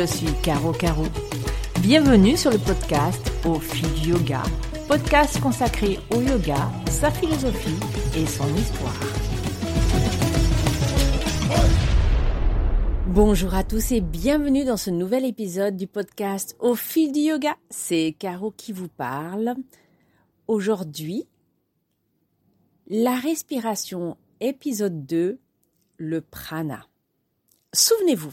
je 0.00 0.06
suis 0.06 0.32
Caro 0.42 0.72
Caro. 0.72 1.04
Bienvenue 1.82 2.34
sur 2.34 2.50
le 2.50 2.56
podcast 2.56 3.30
Au 3.44 3.60
fil 3.60 3.86
du 4.00 4.10
yoga, 4.12 4.42
podcast 4.88 5.38
consacré 5.40 5.98
au 6.10 6.22
yoga, 6.22 6.70
sa 6.88 7.10
philosophie 7.10 7.76
et 8.16 8.24
son 8.24 8.48
histoire. 8.56 8.98
Bonjour 13.08 13.54
à 13.54 13.62
tous 13.62 13.92
et 13.92 14.00
bienvenue 14.00 14.64
dans 14.64 14.78
ce 14.78 14.88
nouvel 14.88 15.26
épisode 15.26 15.76
du 15.76 15.86
podcast 15.86 16.56
Au 16.60 16.74
fil 16.74 17.12
du 17.12 17.20
yoga. 17.20 17.54
C'est 17.68 18.16
Caro 18.18 18.52
qui 18.52 18.72
vous 18.72 18.88
parle. 18.88 19.54
Aujourd'hui, 20.46 21.26
la 22.88 23.16
respiration, 23.16 24.16
épisode 24.40 25.04
2, 25.04 25.38
le 25.98 26.20
prana. 26.22 26.86
Souvenez-vous, 27.74 28.32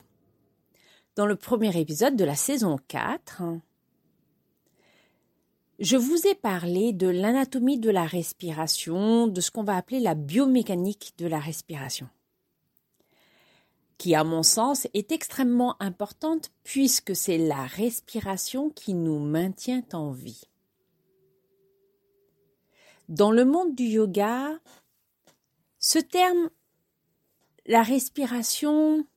dans 1.17 1.25
le 1.25 1.35
premier 1.35 1.75
épisode 1.75 2.15
de 2.15 2.23
la 2.23 2.35
saison 2.35 2.77
4, 2.87 3.41
je 5.79 5.97
vous 5.97 6.27
ai 6.27 6.35
parlé 6.35 6.93
de 6.93 7.07
l'anatomie 7.07 7.79
de 7.79 7.89
la 7.89 8.05
respiration, 8.05 9.25
de 9.25 9.41
ce 9.41 9.49
qu'on 9.49 9.63
va 9.63 9.75
appeler 9.75 9.99
la 9.99 10.13
biomécanique 10.13 11.15
de 11.17 11.25
la 11.25 11.39
respiration, 11.39 12.07
qui 13.97 14.13
à 14.13 14.23
mon 14.23 14.43
sens 14.43 14.87
est 14.93 15.11
extrêmement 15.11 15.75
importante 15.81 16.51
puisque 16.63 17.15
c'est 17.15 17.39
la 17.39 17.65
respiration 17.65 18.69
qui 18.69 18.93
nous 18.93 19.17
maintient 19.17 19.85
en 19.93 20.11
vie. 20.11 20.43
Dans 23.09 23.31
le 23.31 23.43
monde 23.43 23.73
du 23.73 23.85
yoga, 23.85 24.51
ce 25.79 25.97
terme, 25.97 26.51
la 27.65 27.81
respiration, 27.81 29.07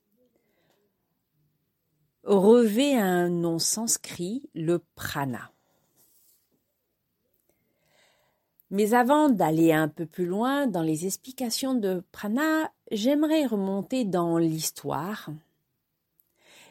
revêt 2.25 2.95
un 2.95 3.29
nom 3.29 3.59
sanskrit, 3.59 4.49
le 4.55 4.81
prana. 4.95 5.51
Mais 8.71 8.95
avant 8.95 9.29
d'aller 9.29 9.73
un 9.73 9.89
peu 9.89 10.07
plus 10.07 10.27
loin 10.27 10.69
dans 10.69 10.83
les 10.83 11.07
explications 11.07 11.75
de 11.75 12.05
prana, 12.13 12.71
j'aimerais 12.93 13.45
remonter 13.45 14.05
dans 14.05 14.39
l'histoire. 14.39 15.31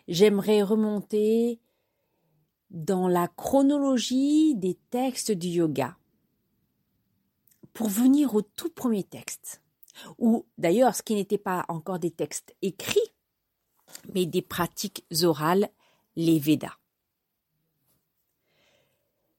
J'aimerais 0.08 0.62
remonter 0.62 1.60
dans 2.70 3.08
la 3.08 3.28
chronologie 3.28 4.56
des 4.56 4.78
textes 4.92 5.32
du 5.32 5.48
yoga 5.48 5.98
pour 7.74 7.90
venir 7.90 8.34
au 8.34 8.42
tout 8.42 8.70
premier 8.70 9.04
texte, 9.04 9.62
ou 10.18 10.46
d'ailleurs 10.58 10.96
ce 10.96 11.04
qui 11.04 11.16
n'était 11.16 11.38
pas 11.38 11.66
encore 11.68 12.00
des 12.00 12.12
textes 12.12 12.56
écrits, 12.62 13.14
mais 14.14 14.26
des 14.26 14.42
pratiques 14.42 15.06
orales, 15.24 15.70
les 16.16 16.40
Védas. 16.40 16.78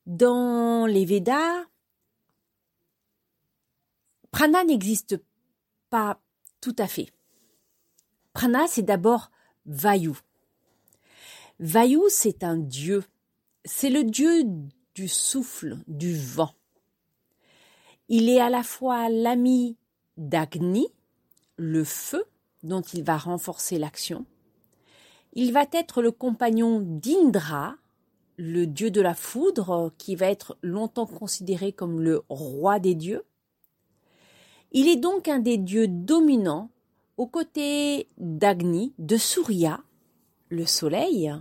Dans 0.07 0.87
les 0.87 1.05
Védas, 1.05 1.65
prana 4.31 4.65
n'existe 4.65 5.23
pas 5.89 6.21
tout 6.61 6.77
à 6.79 6.87
fait. 6.87 7.13
Prana, 8.33 8.67
c'est 8.67 8.83
d'abord 8.83 9.31
Vayu. 9.67 10.13
Vayu, 11.59 12.01
c'est 12.09 12.45
un 12.45 12.57
dieu. 12.57 13.05
C'est 13.65 13.91
le 13.91 14.05
dieu 14.05 14.45
du 14.95 15.09
souffle, 15.09 15.79
du 15.87 16.17
vent. 16.17 16.55
Il 18.09 18.29
est 18.29 18.41
à 18.41 18.51
la 18.51 18.63
fois 18.63 19.09
l'ami 19.09 19.77
d'Agni, 20.17 20.89
le 21.57 21.85
feu, 21.85 22.25
dont 22.63 22.81
il 22.81 23.05
va 23.05 23.17
renforcer 23.17 23.79
l'action, 23.79 24.27
il 25.33 25.53
va 25.53 25.65
être 25.73 26.03
le 26.03 26.11
compagnon 26.11 26.81
d'Indra, 26.81 27.77
le 28.37 28.67
dieu 28.67 28.91
de 28.91 29.01
la 29.01 29.15
foudre, 29.15 29.93
qui 29.99 30.17
va 30.17 30.27
être 30.27 30.57
longtemps 30.63 31.07
considéré 31.07 31.73
comme 31.73 32.01
le 32.01 32.23
roi 32.29 32.79
des 32.79 32.95
dieux. 32.95 33.25
Il 34.73 34.89
est 34.89 34.97
donc 34.97 35.29
un 35.29 35.41
des 35.41 35.59
dieux 35.59 35.89
dominants 35.89 36.71
aux 37.17 37.27
côtés 37.27 38.09
d'Agni, 38.19 38.95
de 38.99 39.17
Surya, 39.17 39.81
le 40.49 40.65
soleil, 40.65 41.33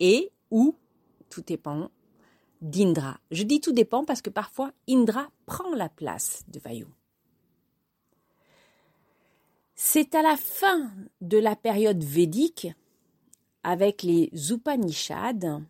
et 0.00 0.30
ou, 0.50 0.76
tout 1.28 1.42
dépend, 1.42 1.90
d'Indra. 2.60 3.18
Je 3.30 3.42
dis 3.42 3.60
tout 3.60 3.72
dépend 3.72 4.04
parce 4.04 4.22
que 4.22 4.30
parfois 4.30 4.72
Indra 4.88 5.28
prend 5.46 5.74
la 5.74 5.88
place 5.88 6.44
de 6.48 6.58
Vayu. 6.60 6.86
C'est 9.74 10.14
à 10.14 10.22
la 10.22 10.36
fin 10.36 10.92
de 11.20 11.36
la 11.36 11.56
période 11.56 12.02
védique, 12.02 12.68
avec 13.64 14.02
les 14.02 14.30
Upanishads, 14.50 15.62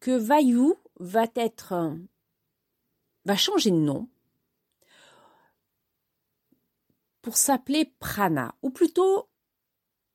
que 0.00 0.10
Vayu 0.10 0.74
va 0.98 1.26
être 1.34 1.96
va 3.26 3.36
changer 3.36 3.70
de 3.70 3.76
nom 3.76 4.08
pour 7.22 7.36
s'appeler 7.36 7.92
prana, 8.00 8.54
ou 8.62 8.70
plutôt 8.70 9.28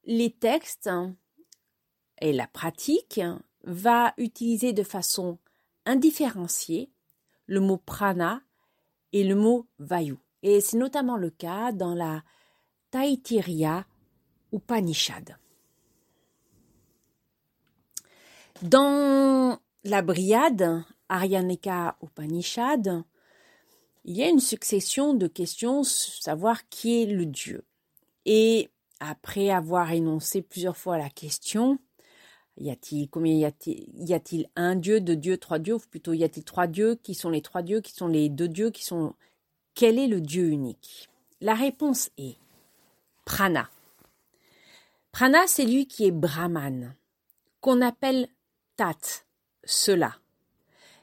les 0.04 0.32
textes 0.32 0.90
et 2.20 2.34
la 2.34 2.48
pratique 2.48 3.22
va 3.64 4.14
utiliser 4.18 4.74
de 4.74 4.84
façon 4.84 5.40
indifférenciée 5.86 6.92
le 7.46 7.60
mot 7.60 7.78
prana 7.78 8.42
et 9.14 9.24
le 9.24 9.36
mot 9.36 9.68
vayu. 9.80 10.18
Et 10.42 10.62
c'est 10.62 10.78
notamment 10.78 11.18
le 11.18 11.30
cas 11.30 11.72
dans 11.72 11.94
la 11.94 12.24
Taitiriya 12.96 13.86
Upanishad. 14.54 15.36
Dans 18.62 19.60
la 19.84 20.02
Briade, 20.02 20.82
Aryaneka 21.10 21.98
Upanishad, 22.02 23.04
il 24.06 24.16
y 24.16 24.24
a 24.24 24.30
une 24.30 24.40
succession 24.40 25.14
de 25.14 25.28
questions, 25.28 25.84
savoir 25.84 26.70
qui 26.70 27.02
est 27.02 27.06
le 27.06 27.26
Dieu. 27.26 27.66
Et 28.26 28.70
après 29.02 29.50
avoir 29.50 29.92
énoncé 29.92 30.42
plusieurs 30.42 30.78
fois 30.78 30.98
la 30.98 31.10
question, 31.10 31.80
y 32.56 32.70
a-t-il 32.70 33.10
combien 33.10 33.34
y 33.34 34.14
a-t-il 34.14 34.48
un 34.56 34.78
Dieu, 34.78 35.02
deux 35.02 35.18
dieux, 35.18 35.38
trois 35.38 35.60
dieux, 35.60 35.76
ou 35.76 35.80
plutôt 35.80 36.14
y 36.14 36.24
a-t-il 36.24 36.46
trois 36.46 36.68
dieux 36.68 36.96
Qui 36.96 37.14
sont 37.14 37.30
les 37.30 37.42
trois 37.42 37.62
dieux 37.62 37.82
Qui 37.82 37.92
sont 37.92 38.08
les 38.08 38.30
deux 38.30 38.48
dieux 38.48 38.70
Qui 38.70 38.86
sont 38.86 39.16
quel 39.74 40.00
est 40.00 40.08
le 40.08 40.22
Dieu 40.22 40.48
unique? 40.48 41.10
La 41.42 41.56
réponse 41.56 42.10
est 42.18 42.38
Prana. 43.26 43.70
Prana, 45.12 45.48
c'est 45.48 45.66
lui 45.66 45.88
qui 45.88 46.06
est 46.06 46.12
Brahman, 46.12 46.96
qu'on 47.60 47.82
appelle 47.82 48.28
Tat, 48.78 49.24
cela. 49.64 50.16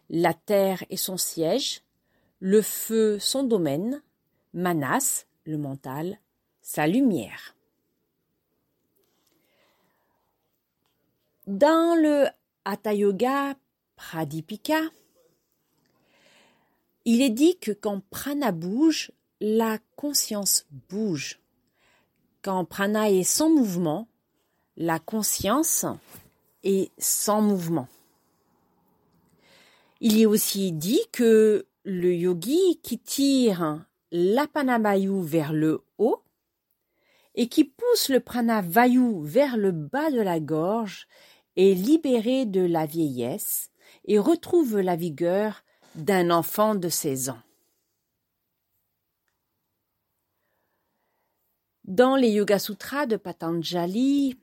La 0.09 0.33
terre 0.33 0.85
est 0.91 0.97
son 0.97 1.17
siège, 1.17 1.83
le 2.39 2.63
feu 2.63 3.19
son 3.19 3.43
domaine, 3.43 4.03
Manas, 4.55 5.27
le 5.45 5.59
mental, 5.59 6.19
sa 6.61 6.87
lumière. 6.87 7.57
Dans 11.47 12.01
le 12.01 12.27
Hatha 12.65 12.93
Pradipika, 13.97 14.81
il 17.05 17.21
est 17.21 17.31
dit 17.31 17.59
que 17.59 17.73
quand 17.73 18.01
prana 18.11 18.53
bouge, 18.53 19.11
la 19.41 19.79
conscience 19.97 20.67
bouge. 20.89 21.42
Quand 22.43 22.65
prana 22.65 23.09
est 23.09 23.23
sans 23.23 23.49
mouvement, 23.49 24.09
la 24.77 24.99
conscience 24.99 25.87
est 26.65 26.91
sans 26.99 27.41
mouvement. 27.41 27.87
Il 30.01 30.21
est 30.21 30.27
aussi 30.27 30.73
dit 30.73 31.01
que 31.13 31.67
le 31.85 32.13
yogi 32.13 32.81
qui 32.83 32.99
tire 32.99 33.85
l'apanabayu 34.11 35.23
vers 35.23 35.53
le 35.53 35.83
haut 35.99 36.21
et 37.37 37.49
qui 37.49 37.63
pousse 37.63 38.09
le 38.09 38.19
pranavayu 38.19 39.21
vers 39.23 39.57
le 39.57 39.71
bas 39.71 40.11
de 40.11 40.21
la 40.21 40.41
gorge 40.41 41.07
est 41.57 41.75
libéré 41.75 42.45
de 42.45 42.63
la 42.63 42.87
vieillesse 42.87 43.71
et 44.07 44.19
retrouve 44.19 44.81
la 44.81 44.97
vigueur 44.97 45.63
d'un 45.95 46.31
enfant 46.31 46.75
de 46.75 46.89
16 46.89 47.29
ans. 47.29 47.39
Dans 51.93 52.17
les 52.17 52.31
Yoga 52.31 52.59
Sutras 52.59 53.05
de 53.05 53.19
Patanjali, 53.19 54.39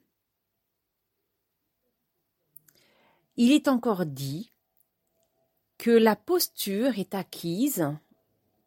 il 3.38 3.52
est 3.52 3.68
encore 3.68 4.06
dit 4.06 4.52
que 5.80 5.90
la 5.90 6.16
posture 6.16 7.00
est 7.00 7.16
acquise. 7.16 7.88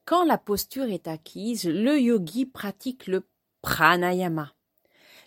Quand 0.04 0.24
la 0.24 0.36
posture 0.36 0.86
est 0.90 1.06
acquise, 1.06 1.64
le 1.64 1.96
yogi 2.00 2.44
pratique 2.44 3.06
le 3.06 3.24
pranayama, 3.60 4.52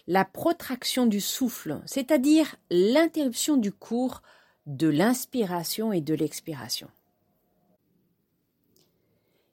la 0.06 0.26
protraction 0.26 1.06
du 1.06 1.22
souffle, 1.22 1.82
c'est-à-dire 1.86 2.58
l'interruption 2.70 3.56
du 3.56 3.72
cours 3.72 4.22
de 4.66 4.90
l'inspiration 4.90 5.94
et 5.94 6.02
de 6.02 6.14
l'expiration. 6.14 6.90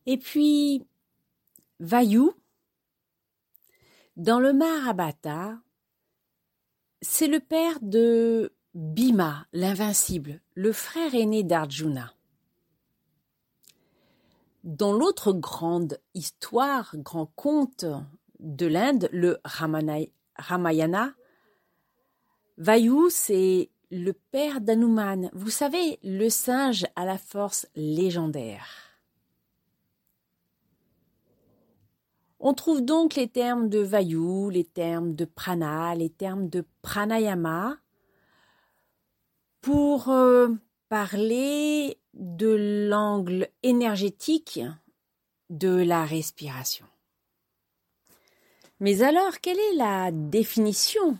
Et 0.06 0.18
puis, 0.18 0.84
Vayu, 1.78 2.32
dans 4.16 4.40
le 4.40 4.52
Mahabharata, 4.52 5.58
c'est 7.00 7.28
le 7.28 7.40
père 7.40 7.78
de 7.80 8.52
Bhima, 8.74 9.46
l'invincible, 9.52 10.40
le 10.54 10.72
frère 10.72 11.14
aîné 11.14 11.42
d'Arjuna. 11.42 12.12
Dans 14.64 14.92
l'autre 14.92 15.32
grande 15.32 15.98
histoire, 16.14 16.94
grand 16.96 17.26
conte 17.34 17.84
de 18.38 18.66
l'Inde, 18.66 19.08
le 19.12 19.40
Ramayana, 19.44 21.14
Vayu, 22.58 23.10
c'est 23.10 23.70
le 23.90 24.12
père 24.12 24.60
d'Anuman. 24.60 25.30
Vous 25.32 25.50
savez, 25.50 25.98
le 26.04 26.28
singe 26.28 26.86
à 26.96 27.04
la 27.04 27.18
force 27.18 27.66
légendaire. 27.74 28.91
On 32.44 32.54
trouve 32.54 32.84
donc 32.84 33.14
les 33.14 33.28
termes 33.28 33.68
de 33.68 33.78
Vayu, 33.78 34.50
les 34.50 34.64
termes 34.64 35.14
de 35.14 35.24
Prana, 35.24 35.94
les 35.94 36.10
termes 36.10 36.48
de 36.48 36.64
Pranayama 36.82 37.78
pour 39.60 40.08
euh, 40.08 40.48
parler 40.88 41.98
de 42.14 42.88
l'angle 42.88 43.48
énergétique 43.62 44.60
de 45.50 45.68
la 45.68 46.04
respiration. 46.04 46.84
Mais 48.80 49.02
alors, 49.02 49.38
quelle 49.40 49.60
est 49.60 49.76
la 49.76 50.10
définition 50.10 51.16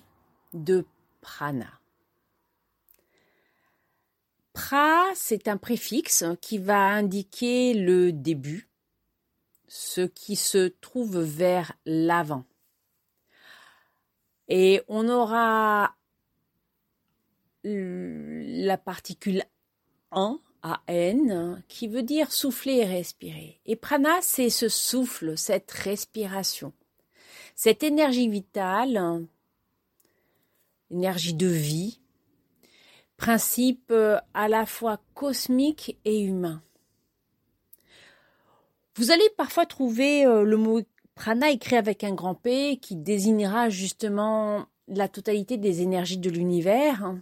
de 0.53 0.85
prana? 1.21 1.71
Pra, 4.53 5.05
c'est 5.15 5.47
un 5.47 5.57
préfixe 5.57 6.25
qui 6.41 6.59
va 6.59 6.89
indiquer 6.89 7.75
le 7.75 8.13
début, 8.13 8.72
ce 9.75 10.03
qui 10.03 10.37
se 10.37 10.69
trouve 10.69 11.19
vers 11.21 11.73
l'avant. 11.87 12.45
Et 14.49 14.83
on 14.87 15.09
aura 15.09 15.97
la 17.65 18.77
particule 18.77 19.43
an, 20.11 20.41
AN, 20.63 21.63
qui 21.69 21.89
veut 21.89 22.03
dire 22.03 22.33
souffler 22.33 22.81
et 22.81 22.85
respirer. 22.85 23.63
Et 23.65 23.75
prana, 23.75 24.21
c'est 24.21 24.51
ce 24.51 24.69
souffle, 24.69 25.39
cette 25.39 25.71
respiration, 25.71 26.75
cette 27.55 27.83
énergie 27.83 28.29
vitale, 28.29 29.27
énergie 30.91 31.33
de 31.33 31.47
vie, 31.47 31.99
principe 33.17 33.91
euh, 33.91 34.19
à 34.35 34.49
la 34.49 34.67
fois 34.67 35.01
cosmique 35.15 35.99
et 36.05 36.21
humain. 36.21 36.63
Vous 38.97 39.11
allez 39.11 39.29
parfois 39.37 39.67
trouver 39.67 40.27
euh, 40.27 40.45
le 40.45 40.57
mot 40.57 40.81
prana 41.15 41.51
écrit 41.51 41.77
avec 41.77 42.05
un 42.05 42.15
grand 42.15 42.35
P 42.35 42.79
qui 42.79 42.97
désignera 42.97 43.71
justement 43.71 44.67
la 44.89 45.09
totalité 45.09 45.57
des 45.57 45.83
énergies 45.83 46.19
de 46.19 46.31
l'univers. 46.31 47.15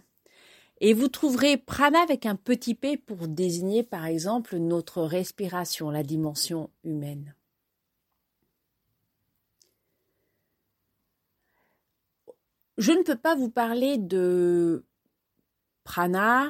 Et 0.79 0.93
vous 0.93 1.07
trouverez 1.07 1.57
prana 1.57 2.01
avec 2.01 2.25
un 2.25 2.35
petit 2.35 2.73
p 2.73 2.97
pour 2.97 3.27
désigner 3.27 3.83
par 3.83 4.05
exemple 4.05 4.57
notre 4.57 5.03
respiration, 5.03 5.91
la 5.91 6.01
dimension 6.01 6.71
humaine. 6.83 7.35
Je 12.77 12.91
ne 12.93 13.03
peux 13.03 13.15
pas 13.15 13.35
vous 13.35 13.49
parler 13.49 13.99
de 13.99 14.83
prana 15.83 16.49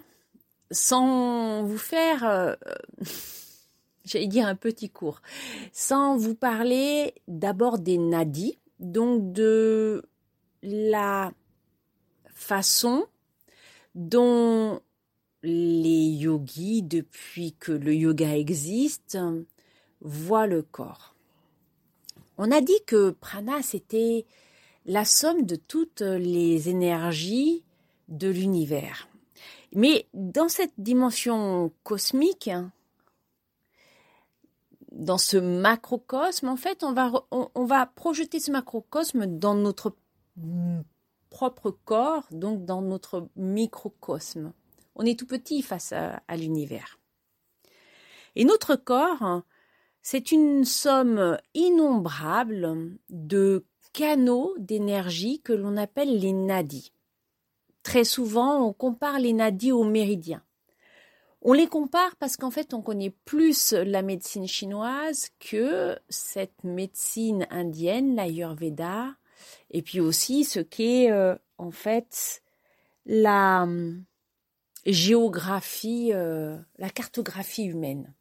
sans 0.72 1.64
vous 1.64 1.78
faire, 1.78 2.24
euh, 2.24 2.56
j'allais 4.06 4.28
dire 4.28 4.48
un 4.48 4.56
petit 4.56 4.90
cours, 4.90 5.22
sans 5.72 6.18
vous 6.18 6.36
parler 6.36 7.14
d'abord 7.28 7.80
des 7.80 7.98
nadis, 7.98 8.58
donc 8.80 9.32
de 9.32 10.04
la 10.64 11.32
façon 12.34 13.06
dont 13.96 14.82
les 15.44 16.08
yogis, 16.08 16.84
depuis 16.84 17.54
que 17.54 17.72
le 17.72 17.94
yoga 17.96 18.36
existe, 18.36 19.18
voient 20.02 20.48
le 20.48 20.62
corps. 20.62 21.16
On 22.38 22.52
a 22.52 22.62
dit 22.62 22.80
que 22.86 23.12
prana, 23.12 23.62
c'était 23.62 24.26
la 24.86 25.06
somme 25.06 25.46
de 25.46 25.56
toutes 25.56 26.02
les 26.02 26.70
énergies 26.70 27.64
de 28.08 28.30
l'univers. 28.30 29.08
Mais 29.74 30.08
dans 30.14 30.50
cette 30.50 30.74
dimension 30.78 31.72
cosmique, 31.84 32.50
dans 35.02 35.18
ce 35.18 35.38
macrocosme, 35.38 36.48
en 36.48 36.56
fait, 36.56 36.84
on 36.84 36.94
va, 37.66 37.86
projeter 37.88 38.40
ce 38.40 38.52
macrocosme 38.52 39.26
dans 39.26 39.56
notre 39.56 39.96
propre 41.32 41.72
corps, 41.72 42.28
donc 42.32 42.66
dans 42.66 42.84
notre 42.84 43.28
microcosme. 43.36 44.54
On 44.96 45.04
est 45.04 45.18
tout 45.18 45.26
petit 45.26 45.64
face 45.64 45.92
à, 45.92 46.38
l'univers. 46.38 47.00
Et 48.36 48.46
notre 48.46 48.76
corps, 48.76 49.42
c'est 50.04 50.32
une 50.32 50.66
somme 50.66 51.38
innombrable 51.56 52.96
de 53.10 53.66
canaux 53.94 54.54
d'énergie 54.60 55.42
que 55.42 55.54
l'on 55.54 55.78
appelle 55.78 56.20
les 56.20 56.32
nadis. 56.32 56.94
Très 57.82 58.04
souvent, 58.04 58.64
on 58.68 58.72
compare 58.72 59.20
les 59.20 59.34
nadis 59.34 59.72
aux 59.72 59.84
méridiens. 59.84 60.44
On 61.44 61.54
les 61.54 61.68
compare 61.68 62.16
parce 62.18 62.38
qu'en 62.38 62.52
fait, 62.52 62.74
on 62.74 62.82
connaît 62.82 63.16
plus 63.26 63.74
la 63.74 64.04
médecine 64.04 64.48
chinoise 64.48 65.30
que 65.40 65.98
cette 66.08 66.64
médecine 66.64 67.48
indienne, 67.50 68.16
l'Ayurveda, 68.16 69.16
et 69.72 69.82
puis 69.82 70.00
aussi 70.00 70.44
ce 70.44 70.60
qu'est 70.60 71.12
euh, 71.12 71.36
en 71.58 71.72
fait 71.72 72.44
la 73.08 73.64
hum, 73.64 74.04
géographie, 74.86 76.12
euh, 76.14 76.58
la 76.78 76.92
cartographie 76.92 77.64
humaine. 77.64 78.14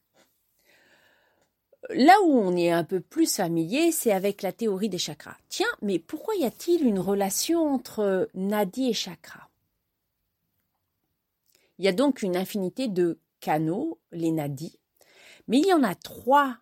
Là 1.90 2.14
où 2.24 2.32
on 2.32 2.56
est 2.56 2.70
un 2.70 2.84
peu 2.84 3.00
plus 3.00 3.34
familier, 3.36 3.92
c'est 3.92 4.12
avec 4.12 4.40
la 4.40 4.52
théorie 4.52 4.88
des 4.88 4.98
chakras. 4.98 5.36
Tiens, 5.48 5.66
mais 5.82 5.98
pourquoi 5.98 6.36
y 6.36 6.44
a-t-il 6.44 6.86
une 6.86 7.00
relation 7.00 7.66
entre 7.66 8.30
nadi 8.34 8.88
et 8.88 8.94
chakra? 8.94 9.49
Il 11.80 11.84
y 11.84 11.88
a 11.88 11.92
donc 11.92 12.20
une 12.20 12.36
infinité 12.36 12.88
de 12.88 13.18
canaux, 13.40 13.98
les 14.12 14.32
nadis, 14.32 14.78
mais 15.48 15.60
il 15.60 15.66
y 15.66 15.72
en 15.72 15.82
a 15.82 15.94
trois 15.94 16.58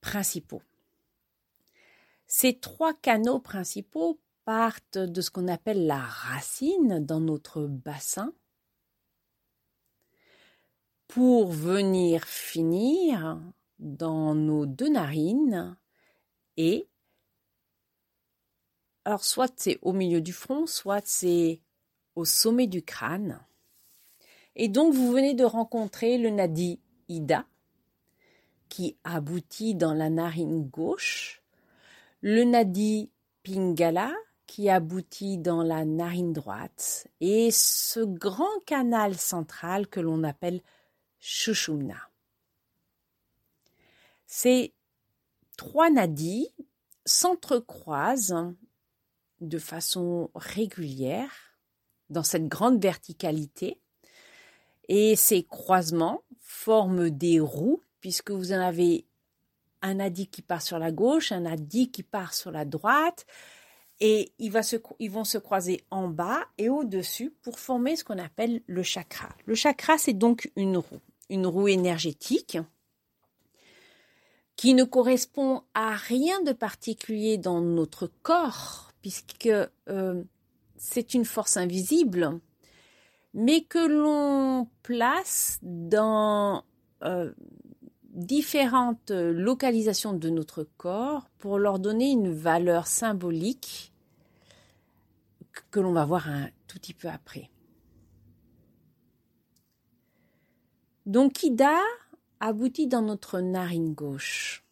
principaux. 0.00 0.62
Ces 2.26 2.58
trois 2.58 2.94
canaux 2.94 3.38
principaux 3.38 4.18
partent 4.46 4.96
de 4.96 5.20
ce 5.20 5.30
qu'on 5.30 5.48
appelle 5.48 5.86
la 5.86 6.00
racine 6.00 7.04
dans 7.04 7.20
notre 7.20 7.66
bassin 7.66 8.32
pour 11.06 11.52
venir 11.52 12.24
finir 12.24 13.38
dans 13.78 14.34
nos 14.34 14.64
deux 14.64 14.88
narines 14.88 15.76
et 16.56 16.88
alors 19.04 19.22
soit 19.22 19.52
c'est 19.56 19.78
au 19.82 19.92
milieu 19.92 20.22
du 20.22 20.32
front, 20.32 20.66
soit 20.66 21.06
c'est 21.06 21.60
au 22.14 22.24
sommet 22.24 22.66
du 22.66 22.82
crâne. 22.82 23.46
Et 24.56 24.68
donc 24.68 24.94
vous 24.94 25.12
venez 25.12 25.34
de 25.34 25.44
rencontrer 25.44 26.16
le 26.16 26.30
nadi 26.30 26.80
Ida 27.08 27.46
qui 28.70 28.96
aboutit 29.04 29.74
dans 29.74 29.92
la 29.92 30.10
narine 30.10 30.66
gauche. 30.66 31.42
Le 32.22 32.42
nadi 32.44 33.10
pingala 33.42 34.12
qui 34.46 34.70
aboutit 34.70 35.36
dans 35.36 35.62
la 35.62 35.84
narine 35.84 36.32
droite. 36.32 37.06
Et 37.20 37.50
ce 37.50 38.00
grand 38.00 38.60
canal 38.64 39.14
central 39.14 39.88
que 39.88 40.00
l'on 40.00 40.24
appelle 40.24 40.62
Shushumna. 41.20 42.08
Ces 44.26 44.72
trois 45.58 45.90
nadis 45.90 46.48
s'entrecroisent 47.04 48.54
de 49.40 49.58
façon 49.58 50.30
régulière 50.34 51.58
dans 52.08 52.22
cette 52.22 52.48
grande 52.48 52.80
verticalité 52.80 53.80
et 54.88 55.16
ces 55.16 55.42
croisements 55.42 56.22
forment 56.40 57.10
des 57.10 57.40
roues 57.40 57.80
puisque 58.00 58.30
vous 58.30 58.52
en 58.52 58.60
avez 58.60 59.04
un 59.82 59.94
nadi 59.94 60.26
qui 60.26 60.42
part 60.42 60.62
sur 60.62 60.78
la 60.78 60.92
gauche, 60.92 61.32
un 61.32 61.40
nadi 61.40 61.90
qui 61.90 62.02
part 62.02 62.34
sur 62.34 62.50
la 62.50 62.64
droite, 62.64 63.26
et 64.00 64.32
ils 64.38 64.50
vont 64.52 65.24
se 65.24 65.38
croiser 65.38 65.82
en 65.90 66.08
bas 66.08 66.44
et 66.58 66.68
au-dessus 66.68 67.30
pour 67.42 67.58
former 67.58 67.96
ce 67.96 68.04
qu'on 68.04 68.18
appelle 68.18 68.62
le 68.66 68.82
chakra. 68.82 69.28
Le 69.46 69.54
chakra, 69.54 69.96
c'est 69.96 70.12
donc 70.12 70.50
une 70.56 70.76
roue, 70.76 71.00
une 71.30 71.46
roue 71.46 71.68
énergétique 71.68 72.58
qui 74.56 74.74
ne 74.74 74.84
correspond 74.84 75.62
à 75.74 75.94
rien 75.94 76.42
de 76.42 76.52
particulier 76.52 77.38
dans 77.38 77.60
notre 77.60 78.10
corps, 78.22 78.92
puisque 79.02 79.48
euh, 79.88 80.24
c'est 80.76 81.14
une 81.14 81.24
force 81.24 81.56
invisible, 81.56 82.40
mais 83.36 83.60
que 83.60 83.86
l'on 83.86 84.66
place 84.82 85.58
dans 85.62 86.64
euh, 87.04 87.32
différentes 88.14 89.10
localisations 89.10 90.14
de 90.14 90.30
notre 90.30 90.64
corps 90.78 91.28
pour 91.36 91.58
leur 91.58 91.78
donner 91.78 92.10
une 92.10 92.32
valeur 92.32 92.86
symbolique 92.86 93.92
que 95.70 95.80
l'on 95.80 95.92
va 95.92 96.06
voir 96.06 96.28
un 96.30 96.48
tout 96.66 96.78
petit 96.78 96.94
peu 96.94 97.08
après. 97.08 97.50
Donc 101.04 101.42
Ida 101.42 101.78
aboutit 102.40 102.86
dans 102.86 103.02
notre 103.02 103.40
narine 103.40 103.92
gauche. 103.92 104.64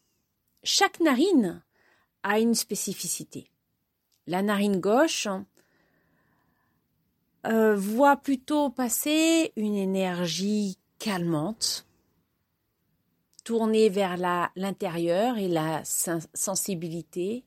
Chaque 0.63 1.01
narine 1.01 1.63
a 2.23 2.41
une 2.41 2.55
spécificité. 2.55 3.51
La 4.27 4.41
narine 4.41 4.81
gauche 4.81 5.29
euh, 7.47 7.77
voit 7.77 8.17
plutôt 8.17 8.71
passer 8.71 9.53
une 9.57 9.75
énergie 9.75 10.79
calmante, 10.99 11.87
tournée 13.45 13.91
vers 13.91 14.17
l'intérieur 14.57 15.37
et 15.37 15.49
la 15.49 15.83
sensibilité, 15.85 17.45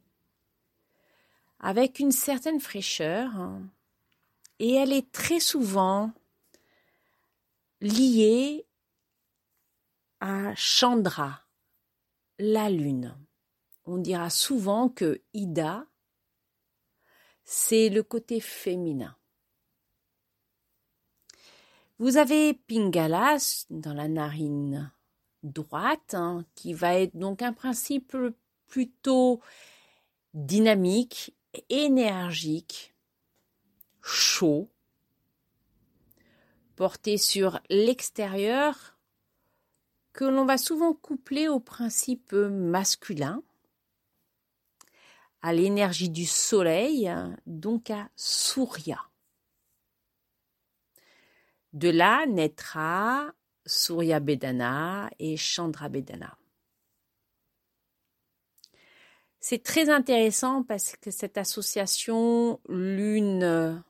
avec 1.60 1.98
une 1.98 2.12
certaine 2.12 2.60
fraîcheur, 2.60 3.36
hein. 3.36 3.63
et 4.60 4.75
elle 4.75 4.94
est 4.94 5.12
très 5.12 5.39
souvent 5.39 6.12
liée 7.82 8.68
à 10.20 10.54
Chandra, 10.56 11.42
la 12.38 12.70
lune. 12.70 13.18
On 13.86 13.98
dira 13.98 14.30
souvent 14.30 14.89
que 14.89 15.22
Ida, 15.34 15.88
c'est 17.44 17.89
le 17.89 18.04
côté 18.04 18.39
féminin. 18.39 19.16
Vous 22.00 22.18
avez 22.18 22.54
Pingala 22.54 23.38
dans 23.72 23.96
la 23.96 24.08
narine 24.08 24.92
droite, 25.42 26.13
hein, 26.13 26.46
qui 26.54 26.74
va 26.74 26.94
être 26.94 27.18
donc 27.18 27.42
un 27.42 27.54
principe 27.54 28.16
plutôt 28.68 29.42
dynamique, 30.36 31.36
énergique, 31.70 32.94
chaud, 34.04 34.70
porté 36.75 37.18
sur 37.18 37.60
l'extérieur 37.72 38.96
que 40.13 40.25
l'on 40.25 40.46
va 40.46 40.60
souvent 40.60 40.94
coupler 40.94 41.48
au 41.48 41.60
principe 41.60 42.32
masculin, 42.34 43.42
à 45.42 45.51
l'énergie 45.51 46.10
du 46.10 46.27
soleil, 46.27 47.12
donc 47.48 47.89
à 47.89 48.08
Surya. 48.16 49.00
De 51.77 51.89
là 51.89 52.25
naîtra 52.25 53.31
Surya 53.67 54.19
Bedana 54.19 55.12
et 55.19 55.38
Chandra 55.38 55.89
Bedana. 55.89 56.36
C'est 59.39 59.62
très 59.62 59.88
intéressant 59.91 60.63
parce 60.63 60.96
que 60.96 61.12
cette 61.12 61.38
association 61.38 62.60
lune, 62.67 63.84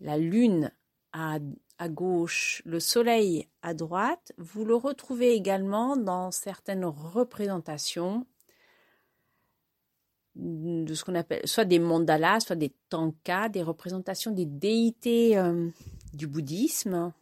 la 0.00 0.18
lune 0.18 0.72
à 1.12 1.38
gauche, 1.88 2.62
le 2.64 2.80
soleil 2.80 3.46
à 3.62 3.72
droite, 3.72 4.32
vous 4.36 4.64
le 4.64 4.74
retrouvez 4.74 5.34
également 5.34 5.96
dans 5.96 6.32
certaines 6.32 6.84
représentations 6.84 8.26
de 10.34 10.92
ce 10.94 11.04
qu'on 11.04 11.14
appelle 11.14 11.46
soit 11.46 11.64
des 11.64 11.78
mandalas, 11.78 12.40
soit 12.40 12.56
des 12.56 12.74
tankas, 12.88 13.50
des 13.50 13.62
représentations 13.62 14.32
des 14.32 14.46
déités 14.46 15.38
euh, 15.38 15.70
du 16.16 16.26
bouddhisme, 16.26 17.12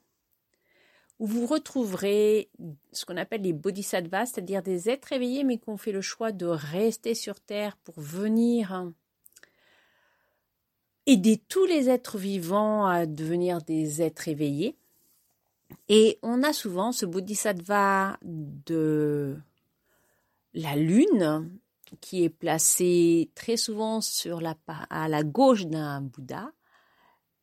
où 1.18 1.26
vous 1.26 1.46
retrouverez 1.46 2.48
ce 2.92 3.04
qu'on 3.04 3.16
appelle 3.16 3.42
les 3.42 3.52
bodhisattvas, 3.52 4.26
c'est-à-dire 4.26 4.62
des 4.62 4.88
êtres 4.88 5.12
éveillés 5.12 5.44
mais 5.44 5.58
qui 5.58 5.68
ont 5.68 5.76
fait 5.76 5.92
le 5.92 6.00
choix 6.00 6.32
de 6.32 6.46
rester 6.46 7.14
sur 7.14 7.40
Terre 7.40 7.76
pour 7.78 8.00
venir 8.00 8.90
aider 11.06 11.36
tous 11.48 11.66
les 11.66 11.88
êtres 11.90 12.18
vivants 12.18 12.86
à 12.86 13.06
devenir 13.06 13.60
des 13.62 14.02
êtres 14.02 14.28
éveillés. 14.28 14.76
Et 15.88 16.18
on 16.22 16.42
a 16.42 16.52
souvent 16.52 16.92
ce 16.92 17.06
bodhisattva 17.06 18.18
de 18.22 19.36
la 20.54 20.76
lune 20.76 21.50
qui 22.00 22.24
est 22.24 22.30
placé 22.30 23.30
très 23.34 23.56
souvent 23.56 24.00
à 24.90 25.08
la 25.08 25.22
gauche 25.22 25.66
d'un 25.66 26.00
Bouddha 26.00 26.50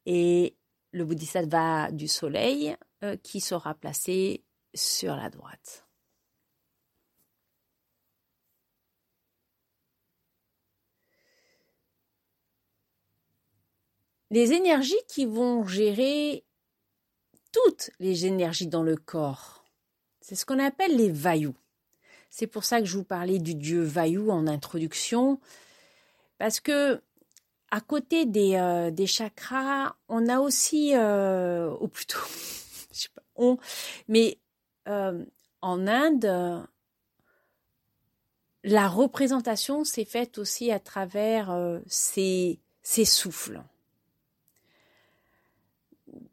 et 0.06 0.56
le 0.92 1.06
bodhisattva 1.06 1.92
du 1.92 2.08
soleil 2.08 2.76
euh, 3.04 3.16
qui 3.24 3.42
sera 3.42 3.74
placé 3.74 4.44
sur 4.74 5.16
la 5.16 5.30
droite. 5.30 5.86
les 14.32 14.54
énergies 14.54 14.96
qui 15.10 15.26
vont 15.26 15.68
gérer 15.68 16.46
toutes 17.52 17.92
les 18.00 18.26
énergies 18.26 18.68
dans 18.68 18.82
le 18.82 18.96
corps. 18.96 19.66
C'est 20.22 20.36
ce 20.36 20.46
qu'on 20.46 20.58
appelle 20.58 20.96
les 20.96 21.12
vailloux. 21.12 21.56
C'est 22.30 22.48
pour 22.48 22.64
ça 22.64 22.80
que 22.80 22.88
je 22.88 22.98
vous 22.98 23.04
parlais 23.04 23.40
du 23.40 23.56
dieu 23.56 23.82
Vayu 23.82 24.32
en 24.32 24.48
introduction, 24.48 25.42
parce 26.38 26.62
que 26.62 27.02
à 27.72 27.80
côté 27.80 28.26
des, 28.26 28.56
euh, 28.56 28.92
des 28.92 29.08
chakras, 29.08 29.96
on 30.10 30.28
a 30.28 30.40
aussi, 30.40 30.92
euh, 30.94 31.74
ou 31.80 31.88
plutôt, 31.88 32.20
on, 33.36 33.58
mais 34.10 34.38
euh, 34.90 35.24
en 35.62 35.88
Inde, 35.88 36.68
la 38.64 38.88
représentation 38.90 39.86
s'est 39.86 40.06
faite 40.06 40.38
aussi 40.38 40.72
à 40.72 40.80
travers 40.80 41.80
ces, 41.88 42.60
ces 42.84 43.06
souffles 43.06 43.64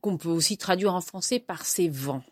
qu'on 0.01 0.17
peut 0.17 0.29
aussi 0.29 0.59
traduire 0.59 0.95
en 0.95 1.01
français 1.01 1.39
par 1.39 1.65
ces 1.65 1.89
vents. 1.89 2.23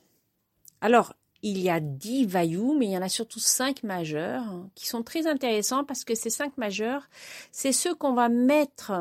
Alors, 0.80 1.14
il 1.46 1.60
y 1.60 1.70
a 1.70 1.78
dix 1.78 2.26
vaillous, 2.26 2.76
mais 2.76 2.86
il 2.86 2.90
y 2.90 2.98
en 2.98 3.02
a 3.02 3.08
surtout 3.08 3.38
cinq 3.38 3.84
majeurs 3.84 4.42
hein, 4.42 4.68
qui 4.74 4.88
sont 4.88 5.04
très 5.04 5.28
intéressants 5.28 5.84
parce 5.84 6.04
que 6.04 6.16
ces 6.16 6.28
cinq 6.28 6.58
majeurs, 6.58 7.08
c'est 7.52 7.70
ceux 7.70 7.94
qu'on 7.94 8.14
va 8.14 8.28
mettre 8.28 8.92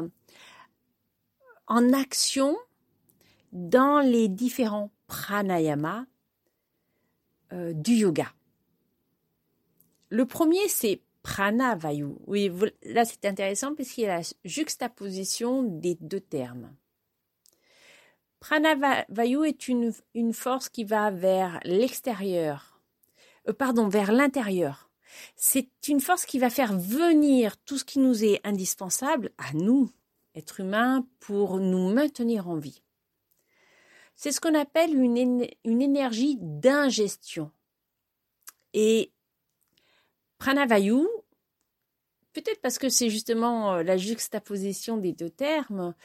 en 1.66 1.92
action 1.92 2.56
dans 3.52 4.00
les 4.00 4.28
différents 4.28 4.92
pranayamas 5.08 6.06
euh, 7.52 7.74
du 7.74 7.94
yoga. 7.94 8.32
Le 10.10 10.28
premier, 10.28 10.68
c'est 10.68 11.02
pranavayu. 11.24 12.10
Oui, 12.28 12.52
là 12.84 13.06
c'est 13.06 13.26
intéressant 13.26 13.74
puisqu'il 13.74 14.02
y 14.02 14.06
a 14.06 14.20
la 14.20 14.24
juxtaposition 14.44 15.64
des 15.64 15.98
deux 16.00 16.20
termes. 16.20 16.70
Pranavayu 18.46 19.48
est 19.48 19.68
une, 19.68 19.92
force 20.32 20.70
qui 20.70 20.84
va 20.84 21.10
vers 21.10 21.60
l'extérieur, 21.64 22.80
euh, 23.48 23.54
pardon, 23.54 23.88
vers 23.88 24.12
l'intérieur. 24.12 24.92
C'est 25.36 25.72
une 25.88 26.00
force 26.00 26.28
qui 26.28 26.38
va 26.38 26.52
faire 26.52 26.78
venir 26.78 27.58
tout 27.66 27.80
ce 27.80 27.84
qui 27.84 27.98
nous 27.98 28.24
est 28.24 28.42
indispensable 28.44 29.32
à 29.40 29.52
nous, 29.54 29.90
êtres 30.36 30.60
humains, 30.60 31.08
pour 31.20 31.58
nous 31.58 31.92
maintenir 31.92 32.48
en 32.48 32.58
vie. 32.58 32.84
C'est 34.16 34.32
ce 34.32 34.40
qu'on 34.40 34.54
appelle 34.54 34.94
une, 34.94 35.48
une 35.64 35.82
énergie 35.82 36.38
d'ingestion. 36.40 37.50
Et 38.74 39.12
Pranavayu, 40.38 41.08
peut-être 42.34 42.62
parce 42.62 42.78
que 42.78 42.90
c'est 42.90 43.10
justement 43.10 43.74
euh, 43.74 43.82
la 43.82 43.98
juxtaposition 43.98 44.98
des 44.98 45.14
deux 45.14 45.32
termes, 45.32 45.96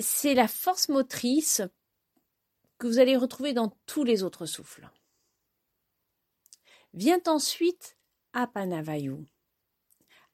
c'est 0.00 0.34
la 0.34 0.48
force 0.48 0.88
motrice 0.88 1.62
que 2.78 2.86
vous 2.86 2.98
allez 2.98 3.16
retrouver 3.16 3.52
dans 3.52 3.76
tous 3.86 4.04
les 4.04 4.22
autres 4.22 4.46
souffles. 4.46 4.88
Vient 6.94 7.20
ensuite 7.26 7.96
Apanavayu. 8.32 9.16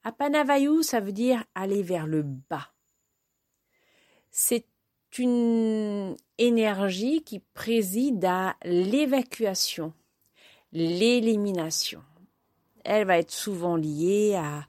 Apanavayu, 0.05 0.83
ça 0.83 1.01
veut 1.01 1.13
dire 1.13 1.45
aller 1.55 1.83
vers 1.83 2.07
le 2.07 2.23
bas. 2.23 2.73
C'est 4.31 4.67
une 5.19 6.17
énergie 6.39 7.25
qui 7.25 7.41
préside 7.41 8.25
à 8.25 8.57
l'évacuation, 8.65 9.93
l'élimination. 10.73 12.03
Elle 12.85 13.07
va 13.07 13.19
être 13.19 13.33
souvent 13.33 13.77
liée 13.77 14.37
à 14.37 14.67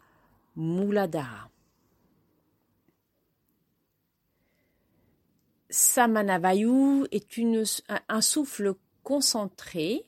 Muladhara. 0.55 1.49
Samanavayu 5.77 7.05
est 7.11 7.39
un 8.09 8.21
souffle 8.21 8.73
concentré 9.03 10.07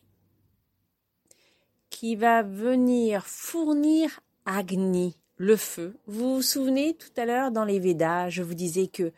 qui 1.92 2.16
va 2.16 2.42
venir 2.42 3.28
fournir 3.28 4.20
Agni, 4.48 5.16
le 5.38 5.56
feu. 5.56 5.96
Vous 6.08 6.38
vous 6.38 6.42
souvenez 6.42 6.96
tout 6.96 7.12
à 7.18 7.26
l'heure 7.26 7.52
dans 7.52 7.66
les 7.66 7.78
Védas, 7.78 8.30
je 8.30 8.42
vous 8.42 8.56
disais 8.56 8.88
que 8.88 9.12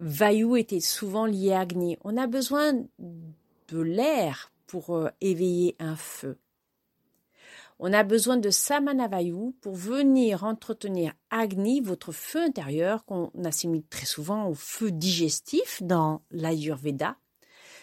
Vayu 0.00 0.58
était 0.58 0.80
souvent 0.80 1.24
lié 1.24 1.54
à 1.54 1.60
Agni. 1.60 1.96
On 2.04 2.18
a 2.18 2.26
besoin 2.26 2.74
de 2.98 3.80
l'air 3.80 4.52
pour 4.66 4.94
euh, 4.94 5.08
éveiller 5.22 5.76
un 5.78 5.96
feu. 5.96 6.36
On 7.78 7.92
a 7.92 8.04
besoin 8.04 8.36
de 8.36 8.50
Samanavayu 8.50 9.52
pour 9.60 9.74
venir 9.74 10.44
entretenir 10.44 11.12
Agni, 11.30 11.80
votre 11.80 12.12
feu 12.12 12.40
intérieur, 12.40 13.04
qu'on 13.04 13.30
assimile 13.44 13.84
très 13.88 14.06
souvent 14.06 14.48
au 14.48 14.54
feu 14.54 14.92
digestif 14.92 15.82
dans 15.82 16.22
l'Ayurveda. 16.30 17.16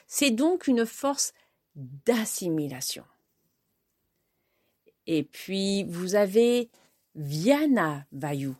C'est 0.07 0.31
donc 0.31 0.67
une 0.67 0.85
force 0.85 1.33
d'assimilation. 1.75 3.03
Et 5.07 5.23
puis, 5.23 5.83
vous 5.83 6.15
avez 6.15 6.69
Vyana 7.15 8.05
Vayu, 8.11 8.53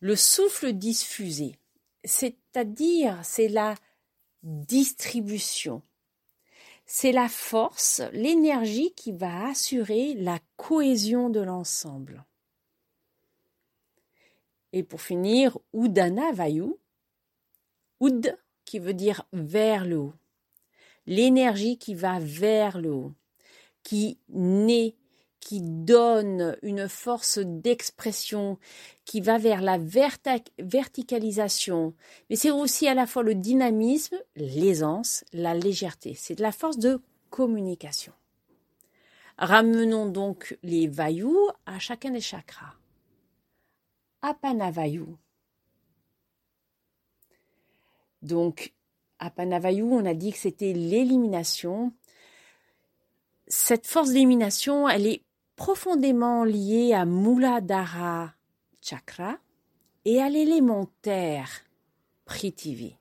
le 0.00 0.16
souffle 0.16 0.72
diffusé, 0.72 1.56
c'est-à-dire 2.04 3.18
c'est 3.24 3.48
la 3.48 3.74
distribution. 4.42 5.82
C'est 6.90 7.12
la 7.12 7.28
force, 7.28 8.00
l'énergie 8.14 8.94
qui 8.94 9.12
va 9.12 9.48
assurer 9.48 10.14
la 10.14 10.38
cohésion 10.56 11.28
de 11.28 11.40
l'ensemble. 11.40 12.24
Et 14.72 14.82
pour 14.82 15.02
finir, 15.02 15.58
Udana 15.74 16.32
Vayu, 16.32 16.76
Ud 18.00 18.34
qui 18.64 18.78
veut 18.78 18.94
dire 18.94 19.28
vers 19.34 19.84
le 19.84 19.98
haut. 19.98 20.14
L'énergie 21.04 21.76
qui 21.76 21.94
va 21.94 22.20
vers 22.20 22.80
le 22.80 22.90
haut, 22.90 23.12
qui 23.82 24.18
naît 24.30 24.96
qui 25.40 25.60
donne 25.62 26.56
une 26.62 26.88
force 26.88 27.38
d'expression, 27.38 28.58
qui 29.04 29.20
va 29.20 29.38
vers 29.38 29.62
la 29.62 29.78
verticalisation, 29.78 31.94
mais 32.28 32.36
c'est 32.36 32.50
aussi 32.50 32.88
à 32.88 32.94
la 32.94 33.06
fois 33.06 33.22
le 33.22 33.34
dynamisme, 33.34 34.16
l'aisance, 34.36 35.24
la 35.32 35.54
légèreté. 35.54 36.14
C'est 36.14 36.34
de 36.34 36.42
la 36.42 36.52
force 36.52 36.78
de 36.78 37.00
communication. 37.30 38.12
Ramenons 39.38 40.06
donc 40.06 40.58
les 40.62 40.88
vayus 40.88 41.48
à 41.64 41.78
chacun 41.78 42.10
des 42.10 42.20
chakras. 42.20 42.74
Apanavayu. 44.22 45.04
Donc, 48.20 48.74
Apanavayu, 49.20 49.84
on 49.84 50.04
a 50.04 50.14
dit 50.14 50.32
que 50.32 50.38
c'était 50.38 50.72
l'élimination. 50.72 51.92
Cette 53.46 53.86
force 53.86 54.10
d'élimination, 54.10 54.88
elle 54.88 55.06
est 55.06 55.22
profondément 55.58 56.44
lié 56.44 56.94
à 56.94 57.04
Muladhara 57.04 58.32
Chakra 58.80 59.38
et 60.04 60.22
à 60.22 60.30
l'élémentaire 60.30 61.50
Prithvi. 62.24 62.94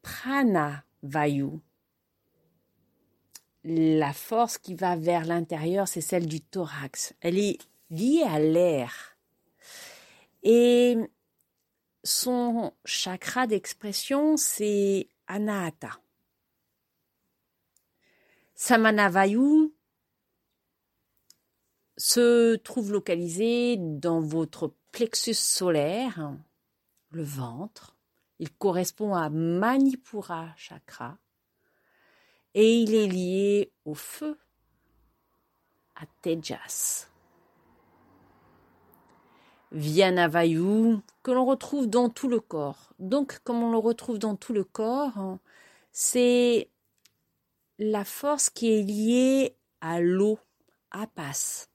Prana 0.00 0.84
Vayu. 1.02 1.60
La 3.62 4.14
force 4.14 4.56
qui 4.56 4.74
va 4.74 4.96
vers 4.96 5.26
l'intérieur, 5.26 5.86
c'est 5.86 6.00
celle 6.00 6.26
du 6.26 6.40
thorax. 6.40 7.12
Elle 7.20 7.38
est 7.38 7.58
liée 7.90 8.24
à 8.26 8.40
l'air. 8.40 9.18
Et 10.42 10.96
son 12.04 12.72
chakra 12.86 13.46
d'expression, 13.46 14.38
c'est 14.38 15.08
Anahata. 15.26 16.00
Samanavayu, 18.54 19.74
se 21.98 22.54
trouve 22.54 22.92
localisé 22.92 23.76
dans 23.76 24.20
votre 24.20 24.72
plexus 24.92 25.34
solaire, 25.34 26.32
le 27.10 27.24
ventre. 27.24 27.96
Il 28.38 28.50
correspond 28.54 29.14
à 29.14 29.28
Manipura 29.28 30.54
chakra 30.56 31.18
et 32.54 32.78
il 32.78 32.94
est 32.94 33.08
lié 33.08 33.72
au 33.84 33.94
feu, 33.94 34.38
à 35.96 36.06
Tejas. 36.22 37.08
Vyanavayu, 39.72 40.98
que 41.22 41.30
l'on 41.32 41.44
retrouve 41.44 41.88
dans 41.88 42.08
tout 42.08 42.28
le 42.28 42.40
corps. 42.40 42.92
Donc, 43.00 43.40
comme 43.44 43.62
on 43.62 43.72
le 43.72 43.78
retrouve 43.78 44.18
dans 44.18 44.36
tout 44.36 44.52
le 44.52 44.64
corps, 44.64 45.38
c'est 45.92 46.70
la 47.78 48.04
force 48.04 48.50
qui 48.50 48.72
est 48.72 48.82
liée 48.82 49.56
à 49.80 50.00
l'eau, 50.00 50.38
à 50.90 51.06
passe 51.08 51.67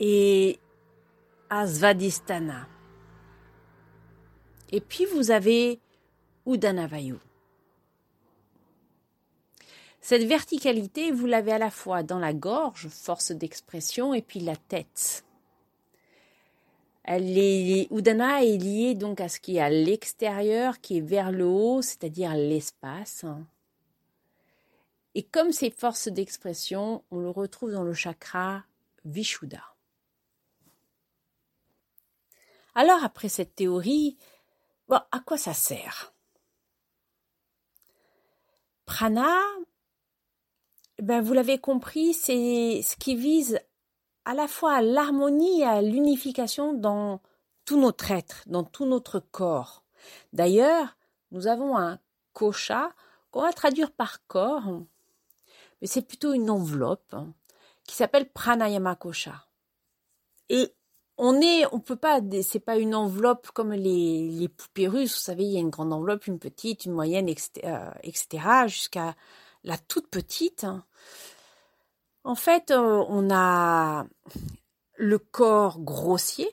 et 0.00 0.58
Asvadistana. 1.50 2.66
Et 4.72 4.80
puis 4.80 5.04
vous 5.04 5.30
avez 5.30 5.78
Udanavayu. 6.46 7.16
Cette 10.00 10.24
verticalité, 10.24 11.12
vous 11.12 11.26
l'avez 11.26 11.52
à 11.52 11.58
la 11.58 11.70
fois 11.70 12.02
dans 12.02 12.18
la 12.18 12.32
gorge, 12.32 12.88
force 12.88 13.32
d'expression, 13.32 14.14
et 14.14 14.22
puis 14.22 14.40
la 14.40 14.56
tête. 14.56 15.24
Udana 17.06 18.44
est 18.44 18.56
liée 18.56 18.94
donc 18.94 19.20
à 19.20 19.28
ce 19.28 19.40
qui 19.40 19.56
est 19.56 19.60
à 19.60 19.68
l'extérieur, 19.68 20.80
qui 20.80 20.98
est 20.98 21.00
vers 21.00 21.32
le 21.32 21.44
haut, 21.44 21.82
c'est-à-dire 21.82 22.34
l'espace. 22.34 23.24
Et 25.14 25.22
comme 25.22 25.52
ces 25.52 25.70
forces 25.70 26.08
d'expression, 26.08 27.02
on 27.10 27.18
le 27.18 27.30
retrouve 27.30 27.72
dans 27.72 27.82
le 27.82 27.94
chakra 27.94 28.64
Vishuddha. 29.04 29.69
Alors 32.80 33.04
après 33.04 33.28
cette 33.28 33.56
théorie, 33.56 34.16
à 34.88 35.20
quoi 35.20 35.36
ça 35.36 35.52
sert? 35.52 36.14
Prana, 38.86 39.36
ben 40.98 41.20
vous 41.20 41.34
l'avez 41.34 41.58
compris, 41.58 42.14
c'est 42.14 42.80
ce 42.82 42.96
qui 42.96 43.16
vise 43.16 43.60
à 44.24 44.32
la 44.32 44.48
fois 44.48 44.76
à 44.76 44.80
l'harmonie 44.80 45.60
et 45.60 45.66
à 45.66 45.82
l'unification 45.82 46.72
dans 46.72 47.20
tout 47.66 47.78
notre 47.78 48.12
être, 48.12 48.44
dans 48.46 48.64
tout 48.64 48.86
notre 48.86 49.20
corps. 49.20 49.82
D'ailleurs, 50.32 50.96
nous 51.32 51.48
avons 51.48 51.76
un 51.76 51.98
kosha 52.32 52.94
qu'on 53.30 53.42
va 53.42 53.52
traduire 53.52 53.90
par 53.90 54.26
corps, 54.26 54.80
mais 55.82 55.86
c'est 55.86 56.00
plutôt 56.00 56.32
une 56.32 56.48
enveloppe 56.48 57.14
qui 57.86 57.94
s'appelle 57.94 58.30
pranayama 58.30 58.96
kosha. 58.96 59.44
Et 60.48 60.74
on 61.22 61.38
est, 61.42 61.66
peut 61.84 61.96
pas, 61.96 62.18
c'est 62.42 62.60
pas 62.60 62.78
une 62.78 62.94
enveloppe 62.94 63.50
comme 63.50 63.74
les, 63.74 64.30
les 64.30 64.48
poupées 64.48 64.88
russes. 64.88 65.16
Vous 65.16 65.20
savez, 65.20 65.44
il 65.44 65.52
y 65.52 65.58
a 65.58 65.60
une 65.60 65.68
grande 65.68 65.92
enveloppe, 65.92 66.26
une 66.26 66.38
petite, 66.38 66.86
une 66.86 66.92
moyenne, 66.92 67.28
etc., 67.28 67.60
euh, 67.66 68.68
jusqu'à 68.68 69.14
la 69.62 69.76
toute 69.76 70.08
petite. 70.08 70.66
En 72.24 72.34
fait, 72.34 72.70
euh, 72.70 73.04
on 73.08 73.28
a 73.30 74.06
le 74.96 75.18
corps 75.18 75.80
grossier, 75.80 76.48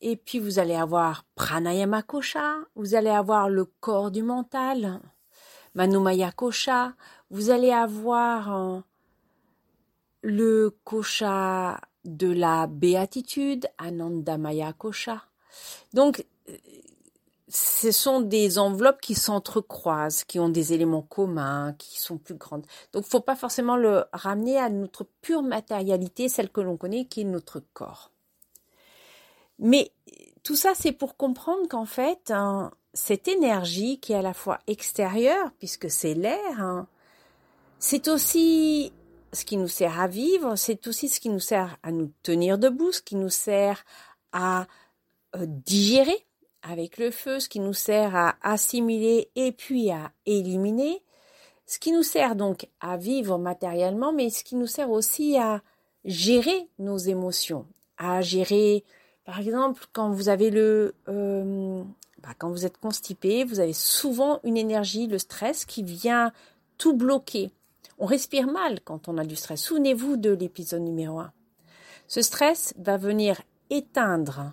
et 0.00 0.16
puis 0.16 0.38
vous 0.38 0.60
allez 0.60 0.76
avoir 0.76 1.24
pranayama 1.34 2.02
kosha, 2.02 2.58
vous 2.76 2.94
allez 2.94 3.10
avoir 3.10 3.48
le 3.48 3.64
corps 3.64 4.12
du 4.12 4.22
mental, 4.22 5.00
manumaya 5.74 6.30
kosha, 6.30 6.94
vous 7.30 7.50
allez 7.50 7.72
avoir 7.72 8.54
euh, 8.54 8.80
le 10.22 10.70
kosha 10.84 11.80
de 12.04 12.30
la 12.30 12.66
béatitude, 12.66 13.66
Anandamaya 13.78 14.72
Kosha. 14.72 15.24
Donc, 15.92 16.24
ce 17.48 17.90
sont 17.90 18.20
des 18.20 18.58
enveloppes 18.58 19.00
qui 19.00 19.14
s'entrecroisent, 19.14 20.24
qui 20.24 20.38
ont 20.38 20.48
des 20.48 20.72
éléments 20.72 21.02
communs, 21.02 21.74
qui 21.74 22.00
sont 22.00 22.16
plus 22.16 22.34
grandes. 22.34 22.64
Donc, 22.92 23.04
faut 23.04 23.20
pas 23.20 23.36
forcément 23.36 23.76
le 23.76 24.04
ramener 24.12 24.58
à 24.58 24.70
notre 24.70 25.06
pure 25.20 25.42
matérialité, 25.42 26.28
celle 26.28 26.50
que 26.50 26.62
l'on 26.62 26.76
connaît, 26.76 27.04
qui 27.04 27.20
est 27.20 27.24
notre 27.24 27.60
corps. 27.74 28.10
Mais 29.58 29.92
tout 30.42 30.56
ça, 30.56 30.72
c'est 30.74 30.92
pour 30.92 31.16
comprendre 31.16 31.68
qu'en 31.68 31.84
fait, 31.84 32.30
hein, 32.30 32.72
cette 32.94 33.28
énergie 33.28 34.00
qui 34.00 34.12
est 34.12 34.16
à 34.16 34.22
la 34.22 34.34
fois 34.34 34.58
extérieure, 34.66 35.52
puisque 35.58 35.90
c'est 35.90 36.14
l'air, 36.14 36.60
hein, 36.60 36.86
c'est 37.78 38.08
aussi 38.08 38.92
ce 39.32 39.44
qui 39.44 39.56
nous 39.56 39.68
sert 39.68 40.00
à 40.00 40.08
vivre, 40.08 40.56
c'est 40.56 40.86
aussi 40.86 41.08
ce 41.08 41.20
qui 41.20 41.30
nous 41.30 41.40
sert 41.40 41.78
à 41.82 41.90
nous 41.90 42.12
tenir 42.22 42.58
debout, 42.58 42.92
ce 42.92 43.02
qui 43.02 43.16
nous 43.16 43.30
sert 43.30 43.84
à 44.32 44.66
euh, 45.36 45.46
digérer 45.46 46.26
avec 46.62 46.98
le 46.98 47.10
feu, 47.10 47.40
ce 47.40 47.48
qui 47.48 47.60
nous 47.60 47.74
sert 47.74 48.14
à 48.14 48.36
assimiler 48.42 49.30
et 49.34 49.52
puis 49.52 49.90
à 49.90 50.12
éliminer, 50.26 51.02
ce 51.66 51.78
qui 51.78 51.92
nous 51.92 52.02
sert 52.02 52.36
donc 52.36 52.68
à 52.80 52.96
vivre 52.96 53.38
matériellement, 53.38 54.12
mais 54.12 54.30
ce 54.30 54.44
qui 54.44 54.54
nous 54.56 54.66
sert 54.66 54.90
aussi 54.90 55.36
à 55.38 55.62
gérer 56.04 56.68
nos 56.78 56.98
émotions, 56.98 57.66
à 57.96 58.20
gérer, 58.20 58.84
par 59.24 59.40
exemple, 59.40 59.84
quand 59.92 60.10
vous 60.10 60.28
avez 60.28 60.50
le, 60.50 60.94
euh, 61.08 61.82
bah, 62.22 62.34
quand 62.38 62.50
vous 62.50 62.66
êtes 62.66 62.78
constipé, 62.78 63.44
vous 63.44 63.60
avez 63.60 63.72
souvent 63.72 64.40
une 64.44 64.56
énergie, 64.56 65.06
le 65.06 65.18
stress 65.18 65.64
qui 65.64 65.82
vient 65.82 66.32
tout 66.78 66.94
bloquer. 66.94 67.50
On 67.98 68.06
respire 68.06 68.46
mal 68.46 68.80
quand 68.80 69.08
on 69.08 69.18
a 69.18 69.24
du 69.24 69.36
stress. 69.36 69.60
Souvenez-vous 69.62 70.16
de 70.16 70.30
l'épisode 70.30 70.82
numéro 70.82 71.18
1. 71.20 71.32
Ce 72.08 72.22
stress 72.22 72.74
va 72.78 72.96
venir 72.96 73.40
éteindre 73.70 74.52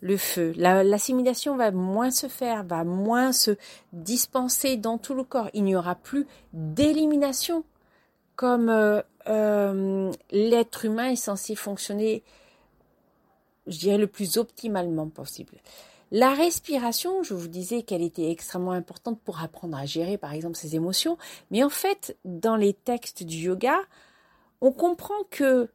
le 0.00 0.16
feu. 0.16 0.52
L'assimilation 0.56 1.56
va 1.56 1.70
moins 1.70 2.10
se 2.10 2.28
faire, 2.28 2.62
va 2.64 2.84
moins 2.84 3.32
se 3.32 3.52
dispenser 3.92 4.76
dans 4.76 4.98
tout 4.98 5.14
le 5.14 5.24
corps. 5.24 5.48
Il 5.54 5.64
n'y 5.64 5.74
aura 5.74 5.94
plus 5.94 6.26
d'élimination 6.52 7.64
comme 8.36 8.68
euh, 8.68 9.00
euh, 9.28 10.12
l'être 10.30 10.84
humain 10.84 11.10
est 11.10 11.16
censé 11.16 11.54
fonctionner, 11.54 12.22
je 13.66 13.78
dirais, 13.78 13.98
le 13.98 14.06
plus 14.06 14.36
optimalement 14.36 15.08
possible. 15.08 15.56
La 16.12 16.34
respiration, 16.34 17.22
je 17.22 17.34
vous 17.34 17.48
disais 17.48 17.82
qu'elle 17.82 18.02
était 18.02 18.30
extrêmement 18.30 18.72
importante 18.72 19.20
pour 19.20 19.40
apprendre 19.40 19.76
à 19.76 19.86
gérer, 19.86 20.18
par 20.18 20.32
exemple, 20.32 20.56
ses 20.56 20.76
émotions. 20.76 21.18
Mais 21.50 21.64
en 21.64 21.70
fait, 21.70 22.16
dans 22.24 22.56
les 22.56 22.72
textes 22.72 23.22
du 23.22 23.36
yoga, 23.36 23.78
on 24.60 24.70
comprend 24.70 25.24
que 25.30 25.68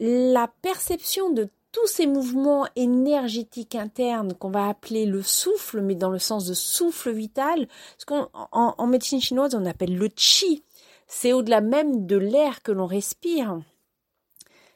la 0.00 0.48
perception 0.62 1.30
de 1.30 1.48
tous 1.72 1.86
ces 1.86 2.06
mouvements 2.06 2.66
énergétiques 2.74 3.74
internes 3.74 4.32
qu'on 4.32 4.50
va 4.50 4.68
appeler 4.68 5.04
le 5.04 5.22
souffle, 5.22 5.82
mais 5.82 5.94
dans 5.94 6.10
le 6.10 6.18
sens 6.18 6.46
de 6.46 6.54
souffle 6.54 7.12
vital, 7.12 7.68
ce 7.98 8.06
qu'en 8.06 8.30
en, 8.32 8.86
médecine 8.86 9.20
chinoise 9.20 9.54
on 9.54 9.66
appelle 9.66 9.94
le 9.94 10.08
chi, 10.16 10.64
c'est 11.06 11.34
au-delà 11.34 11.60
même 11.60 12.06
de 12.06 12.16
l'air 12.16 12.62
que 12.62 12.72
l'on 12.72 12.86
respire, 12.86 13.60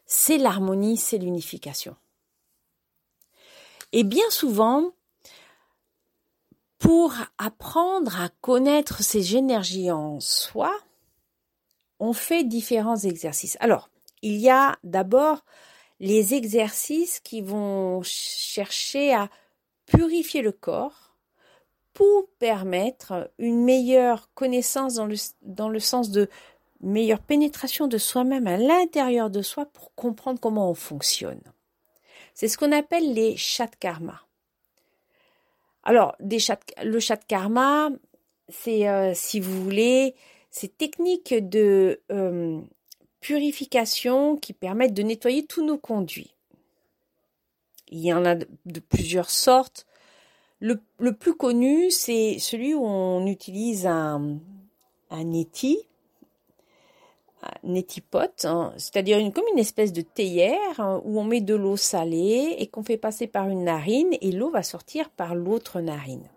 c'est 0.04 0.36
l'harmonie, 0.36 0.98
c'est 0.98 1.16
l'unification. 1.16 1.96
Et 3.92 4.04
bien 4.04 4.28
souvent, 4.30 4.92
pour 6.78 7.12
apprendre 7.38 8.20
à 8.20 8.28
connaître 8.40 9.02
ces 9.02 9.36
énergies 9.36 9.90
en 9.90 10.20
soi, 10.20 10.72
on 11.98 12.12
fait 12.12 12.44
différents 12.44 12.96
exercices. 12.96 13.56
Alors, 13.60 13.90
il 14.22 14.36
y 14.36 14.48
a 14.48 14.78
d'abord 14.84 15.44
les 15.98 16.34
exercices 16.34 17.20
qui 17.20 17.42
vont 17.42 18.00
chercher 18.02 19.12
à 19.12 19.28
purifier 19.86 20.40
le 20.40 20.52
corps 20.52 21.14
pour 21.92 22.28
permettre 22.38 23.30
une 23.38 23.62
meilleure 23.64 24.32
connaissance 24.34 24.94
dans 24.94 25.06
le, 25.06 25.16
dans 25.42 25.68
le 25.68 25.80
sens 25.80 26.10
de 26.10 26.30
meilleure 26.80 27.20
pénétration 27.20 27.88
de 27.88 27.98
soi-même 27.98 28.46
à 28.46 28.56
l'intérieur 28.56 29.28
de 29.28 29.42
soi 29.42 29.66
pour 29.66 29.94
comprendre 29.94 30.40
comment 30.40 30.70
on 30.70 30.74
fonctionne. 30.74 31.42
C'est 32.40 32.48
ce 32.48 32.56
qu'on 32.56 32.72
appelle 32.72 33.12
les 33.12 33.36
chats 33.36 33.66
karma. 33.66 34.18
Alors, 35.82 36.16
le 36.20 36.98
chat 36.98 37.16
karma, 37.28 37.90
c'est, 38.48 38.88
euh, 38.88 39.12
si 39.14 39.40
vous 39.40 39.62
voulez, 39.62 40.14
ces 40.50 40.68
techniques 40.68 41.34
de 41.34 42.00
euh, 42.10 42.58
purification 43.20 44.38
qui 44.38 44.54
permettent 44.54 44.94
de 44.94 45.02
nettoyer 45.02 45.44
tous 45.44 45.62
nos 45.62 45.76
conduits. 45.76 46.34
Il 47.88 48.00
y 48.00 48.14
en 48.14 48.24
a 48.24 48.36
de, 48.36 48.80
plusieurs 48.88 49.28
sortes. 49.28 49.84
Le, 50.60 50.80
plus 51.12 51.34
connu, 51.34 51.90
c'est 51.90 52.38
celui 52.38 52.72
où 52.72 52.86
on 52.86 53.26
utilise 53.26 53.86
un, 53.86 54.38
un 55.10 55.32
éti, 55.34 55.78
un 57.42 57.74
étipote, 57.74 58.44
hein, 58.44 58.72
c'est-à-dire 58.76 59.18
comme 59.32 59.44
une 59.52 59.58
espèce 59.58 59.92
de 59.92 60.02
théière 60.02 60.78
hein, 60.78 61.00
où 61.04 61.18
on 61.18 61.24
met 61.24 61.40
de 61.40 61.54
l'eau 61.54 61.76
salée 61.76 62.56
et 62.58 62.66
qu'on 62.66 62.82
fait 62.82 62.96
passer 62.96 63.26
par 63.26 63.48
une 63.48 63.64
narine 63.64 64.14
et 64.20 64.32
l'eau 64.32 64.50
va 64.50 64.62
sortir 64.62 65.10
par 65.10 65.34
l'autre 65.34 65.80
narine. 65.80 66.28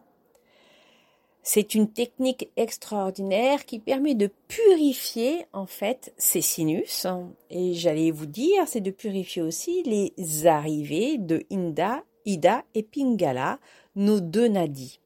C'est 1.45 1.75
une 1.75 1.91
technique 1.91 2.49
extraordinaire 2.55 3.65
qui 3.65 3.79
permet 3.79 4.15
de 4.15 4.29
purifier 4.47 5.45
en 5.51 5.65
fait 5.65 6.13
ces 6.17 6.41
sinus. 6.41 7.05
Et 7.49 7.73
j'allais 7.73 8.11
vous 8.11 8.25
dire, 8.25 8.65
c'est 8.65 8.79
de 8.79 8.91
purifier 8.91 9.41
aussi 9.41 9.83
les 9.83 10.47
arrivées 10.47 11.17
de 11.17 11.43
Inda, 11.51 12.03
Ida 12.25 12.63
et 12.75 12.83
Pingala, 12.83 13.59
nos 13.97 14.21
deux 14.21 14.47
nadis. 14.47 15.01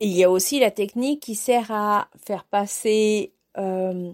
Il 0.00 0.12
y 0.12 0.24
a 0.24 0.30
aussi 0.30 0.60
la 0.60 0.70
technique 0.70 1.22
qui 1.22 1.34
sert 1.34 1.70
à 1.70 2.08
faire 2.24 2.44
passer 2.44 3.32
euh, 3.56 4.12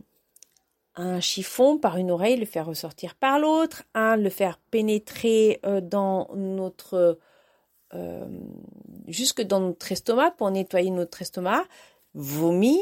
un 0.95 1.21
chiffon 1.21 1.79
par 1.79 1.97
une 1.97 2.11
oreille, 2.11 2.37
le 2.37 2.47
faire 2.47 2.67
ressortir 2.67 3.15
par 3.15 3.39
l'autre, 3.39 3.83
un 3.95 4.17
le 4.17 4.31
faire 4.31 4.59
pénétrer 4.71 5.61
euh, 5.65 5.81
dans 5.81 6.29
notre 6.35 7.19
euh, 7.95 8.27
jusque 9.09 9.43
dans 9.43 9.61
notre 9.61 9.93
estomac 9.93 10.31
pour 10.33 10.51
nettoyer 10.51 10.91
notre 10.91 11.21
estomac, 11.21 11.65
vomir 12.15 12.79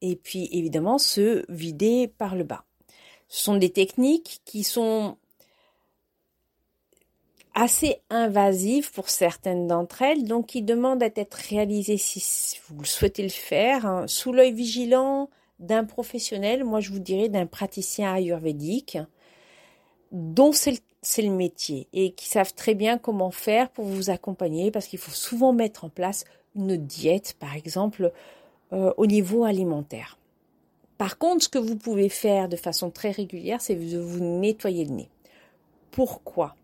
et 0.00 0.16
puis 0.16 0.48
évidemment 0.52 0.98
se 0.98 1.44
vider 1.48 2.08
par 2.08 2.34
le 2.34 2.44
bas. 2.44 2.64
Ce 3.28 3.44
sont 3.44 3.56
des 3.56 3.70
techniques 3.70 4.40
qui 4.44 4.64
sont 4.64 5.16
assez 7.54 7.98
invasives 8.10 8.92
pour 8.92 9.10
certaines 9.10 9.66
d'entre 9.66 10.02
elles, 10.02 10.24
donc 10.24 10.46
qui 10.46 10.62
demandent 10.62 11.02
à 11.02 11.10
être 11.14 11.34
réalisées 11.34 11.98
si 11.98 12.58
vous 12.68 12.84
souhaitez 12.84 13.22
le 13.22 13.28
faire, 13.28 13.86
hein, 13.86 14.06
sous 14.06 14.32
l'œil 14.32 14.52
vigilant 14.52 15.28
d'un 15.58 15.84
professionnel, 15.84 16.64
moi 16.64 16.80
je 16.80 16.90
vous 16.90 16.98
dirais 16.98 17.28
d'un 17.28 17.46
praticien 17.46 18.14
ayurvédique, 18.14 18.98
dont 20.10 20.52
c'est 20.52 20.72
le 20.72 20.78
c'est 21.02 21.22
le 21.22 21.30
métier 21.30 21.88
et 21.92 22.12
qui 22.12 22.28
savent 22.28 22.54
très 22.54 22.74
bien 22.74 22.96
comment 22.96 23.32
faire 23.32 23.68
pour 23.70 23.84
vous 23.84 24.10
accompagner 24.10 24.70
parce 24.70 24.86
qu'il 24.86 25.00
faut 25.00 25.10
souvent 25.10 25.52
mettre 25.52 25.84
en 25.84 25.88
place 25.88 26.24
une 26.54 26.76
diète, 26.76 27.34
par 27.38 27.56
exemple, 27.56 28.12
euh, 28.72 28.92
au 28.96 29.06
niveau 29.06 29.44
alimentaire. 29.44 30.18
Par 30.96 31.18
contre, 31.18 31.44
ce 31.44 31.48
que 31.48 31.58
vous 31.58 31.76
pouvez 31.76 32.08
faire 32.08 32.48
de 32.48 32.56
façon 32.56 32.90
très 32.90 33.10
régulière, 33.10 33.60
c'est 33.60 33.74
de 33.74 33.98
vous 33.98 34.20
nettoyer 34.22 34.84
le 34.84 34.92
nez. 34.92 35.08
Pourquoi? 35.90 36.54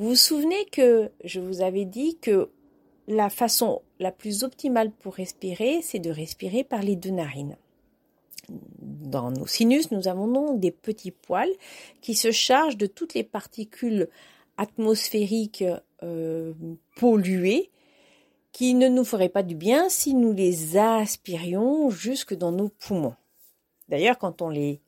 Vous 0.00 0.08
vous 0.08 0.16
souvenez 0.16 0.64
que 0.72 1.10
je 1.22 1.38
vous 1.38 1.60
avais 1.60 1.84
dit 1.84 2.16
que 2.20 2.48
la 3.06 3.30
façon 3.30 3.82
la 4.00 4.10
plus 4.10 4.42
optimale 4.42 4.90
pour 4.90 5.14
respirer, 5.14 5.82
c'est 5.82 5.98
de 5.98 6.10
respirer 6.10 6.64
par 6.64 6.82
les 6.82 6.96
deux 6.96 7.10
narines 7.10 7.56
dans 9.10 9.30
nos 9.30 9.46
sinus, 9.46 9.90
nous 9.90 10.08
avons 10.08 10.28
donc 10.28 10.60
des 10.60 10.70
petits 10.70 11.10
poils 11.10 11.52
qui 12.00 12.14
se 12.14 12.30
chargent 12.30 12.76
de 12.76 12.86
toutes 12.86 13.14
les 13.14 13.24
particules 13.24 14.08
atmosphériques 14.56 15.64
euh, 16.02 16.52
polluées 16.96 17.70
qui 18.52 18.74
ne 18.74 18.88
nous 18.88 19.04
feraient 19.04 19.28
pas 19.28 19.42
du 19.42 19.54
bien 19.54 19.88
si 19.88 20.14
nous 20.14 20.32
les 20.32 20.76
aspirions 20.76 21.90
jusque 21.90 22.34
dans 22.34 22.52
nos 22.52 22.68
poumons. 22.68 23.14
D'ailleurs, 23.88 24.18
quand 24.18 24.42
on 24.42 24.48
les 24.48 24.80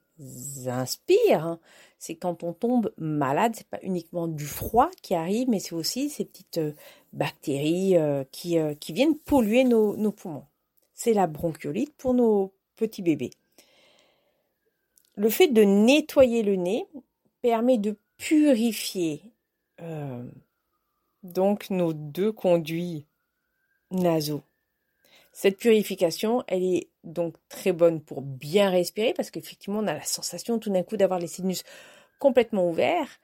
inspire, 0.66 1.44
hein, 1.44 1.60
c'est 2.02 2.16
quand 2.16 2.42
on 2.42 2.52
tombe 2.52 2.92
malade, 2.98 3.54
c'est 3.54 3.68
pas 3.68 3.78
uniquement 3.82 4.26
du 4.26 4.44
froid 4.44 4.90
qui 5.02 5.14
arrive, 5.14 5.48
mais 5.48 5.60
c'est 5.60 5.74
aussi 5.74 6.10
ces 6.10 6.24
petites 6.24 6.58
euh, 6.58 6.72
bactéries 7.12 7.96
euh, 7.96 8.24
qui, 8.32 8.56
qui 8.80 8.92
viennent 8.92 9.16
polluer 9.16 9.62
nos, 9.62 10.10
poumons. 10.10 10.46
C'est 10.94 11.14
la 11.14 11.28
bronchiolite 11.28 11.94
pour 11.96 12.14
nos 12.14 12.52
petits 12.76 13.02
bébés 13.02 13.30
le 15.16 15.28
fait 15.28 15.48
de 15.48 15.62
nettoyer 15.62 16.42
le 16.42 16.56
nez 16.56 16.86
permet 17.42 17.78
de 17.78 17.96
purifier 18.16 19.22
euh, 19.80 20.24
donc 21.22 21.70
nos 21.70 21.92
deux 21.92 22.32
conduits 22.32 23.06
nasaux. 23.90 24.42
Cette 25.32 25.58
purification, 25.58 26.44
elle 26.46 26.62
est 26.62 26.88
donc 27.04 27.34
très 27.48 27.72
bonne 27.72 28.00
pour 28.00 28.22
bien 28.22 28.70
respirer 28.70 29.14
parce 29.14 29.30
qu'effectivement, 29.30 29.80
on 29.80 29.86
a 29.86 29.94
la 29.94 30.04
sensation 30.04 30.58
tout 30.58 30.70
d'un 30.70 30.82
coup 30.82 30.96
d'avoir 30.96 31.18
les 31.18 31.26
sinus 31.26 31.64
complètement 32.18 32.68
ouverts. 32.68 33.18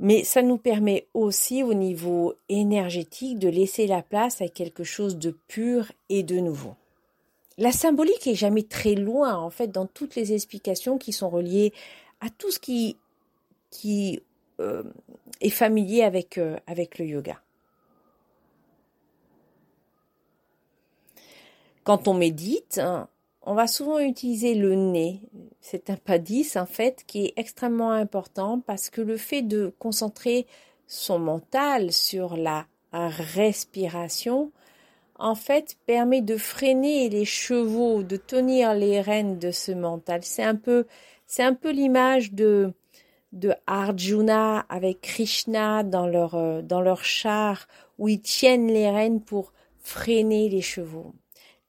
Mais 0.00 0.24
ça 0.24 0.42
nous 0.42 0.58
permet 0.58 1.06
aussi 1.14 1.62
au 1.62 1.74
niveau 1.74 2.34
énergétique 2.48 3.38
de 3.38 3.48
laisser 3.48 3.86
la 3.86 4.02
place 4.02 4.40
à 4.40 4.48
quelque 4.48 4.84
chose 4.84 5.16
de 5.16 5.30
pur 5.48 5.92
et 6.08 6.22
de 6.22 6.40
nouveau 6.40 6.74
la 7.58 7.72
symbolique 7.72 8.26
est 8.26 8.34
jamais 8.34 8.62
très 8.62 8.94
loin, 8.94 9.36
en 9.36 9.50
fait, 9.50 9.68
dans 9.68 9.86
toutes 9.86 10.16
les 10.16 10.32
explications 10.32 10.98
qui 10.98 11.12
sont 11.12 11.28
reliées 11.28 11.72
à 12.20 12.30
tout 12.30 12.50
ce 12.50 12.58
qui, 12.58 12.96
qui 13.70 14.22
euh, 14.60 14.82
est 15.40 15.50
familier 15.50 16.02
avec, 16.02 16.38
euh, 16.38 16.56
avec 16.66 16.98
le 16.98 17.06
yoga. 17.06 17.40
Quand 21.84 22.08
on 22.08 22.14
médite, 22.14 22.78
hein, 22.78 23.08
on 23.42 23.54
va 23.54 23.66
souvent 23.66 23.98
utiliser 23.98 24.54
le 24.54 24.74
nez. 24.74 25.20
C'est 25.60 25.90
un 25.90 25.96
padis, 25.96 26.56
en 26.56 26.66
fait, 26.66 27.04
qui 27.06 27.26
est 27.26 27.32
extrêmement 27.36 27.92
important 27.92 28.60
parce 28.60 28.90
que 28.90 29.00
le 29.00 29.16
fait 29.16 29.42
de 29.42 29.74
concentrer 29.78 30.46
son 30.86 31.18
mental 31.18 31.92
sur 31.92 32.36
la 32.36 32.66
respiration 32.92 34.52
en 35.22 35.36
fait, 35.36 35.76
permet 35.86 36.20
de 36.20 36.36
freiner 36.36 37.08
les 37.08 37.24
chevaux, 37.24 38.02
de 38.02 38.16
tenir 38.16 38.74
les 38.74 39.00
rênes 39.00 39.38
de 39.38 39.52
ce 39.52 39.70
mental. 39.70 40.20
C'est 40.24 40.42
un 40.42 40.56
peu, 40.56 40.86
c'est 41.26 41.44
un 41.44 41.54
peu 41.54 41.70
l'image 41.70 42.32
de, 42.32 42.72
de 43.32 43.54
Arjuna 43.68 44.66
avec 44.68 45.00
Krishna 45.00 45.84
dans 45.84 46.08
leur, 46.08 46.34
euh, 46.34 46.60
dans 46.60 46.80
leur 46.80 47.04
char, 47.04 47.68
où 47.98 48.08
ils 48.08 48.20
tiennent 48.20 48.66
les 48.66 48.90
rênes 48.90 49.20
pour 49.20 49.52
freiner 49.78 50.48
les 50.48 50.60
chevaux. 50.60 51.14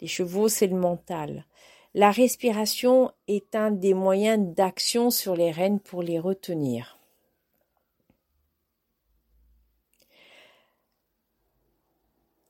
Les 0.03 0.09
chevaux, 0.09 0.49
c'est 0.49 0.67
le 0.67 0.75
mental. 0.75 1.45
La 1.93 2.11
respiration 2.11 3.11
est 3.29 3.55
un 3.55 3.71
des 3.71 3.93
moyens 3.93 4.53
d'action 4.53 5.09
sur 5.09 5.33
les 5.33 5.49
rênes 5.49 5.79
pour 5.79 6.03
les 6.03 6.19
retenir. 6.19 6.99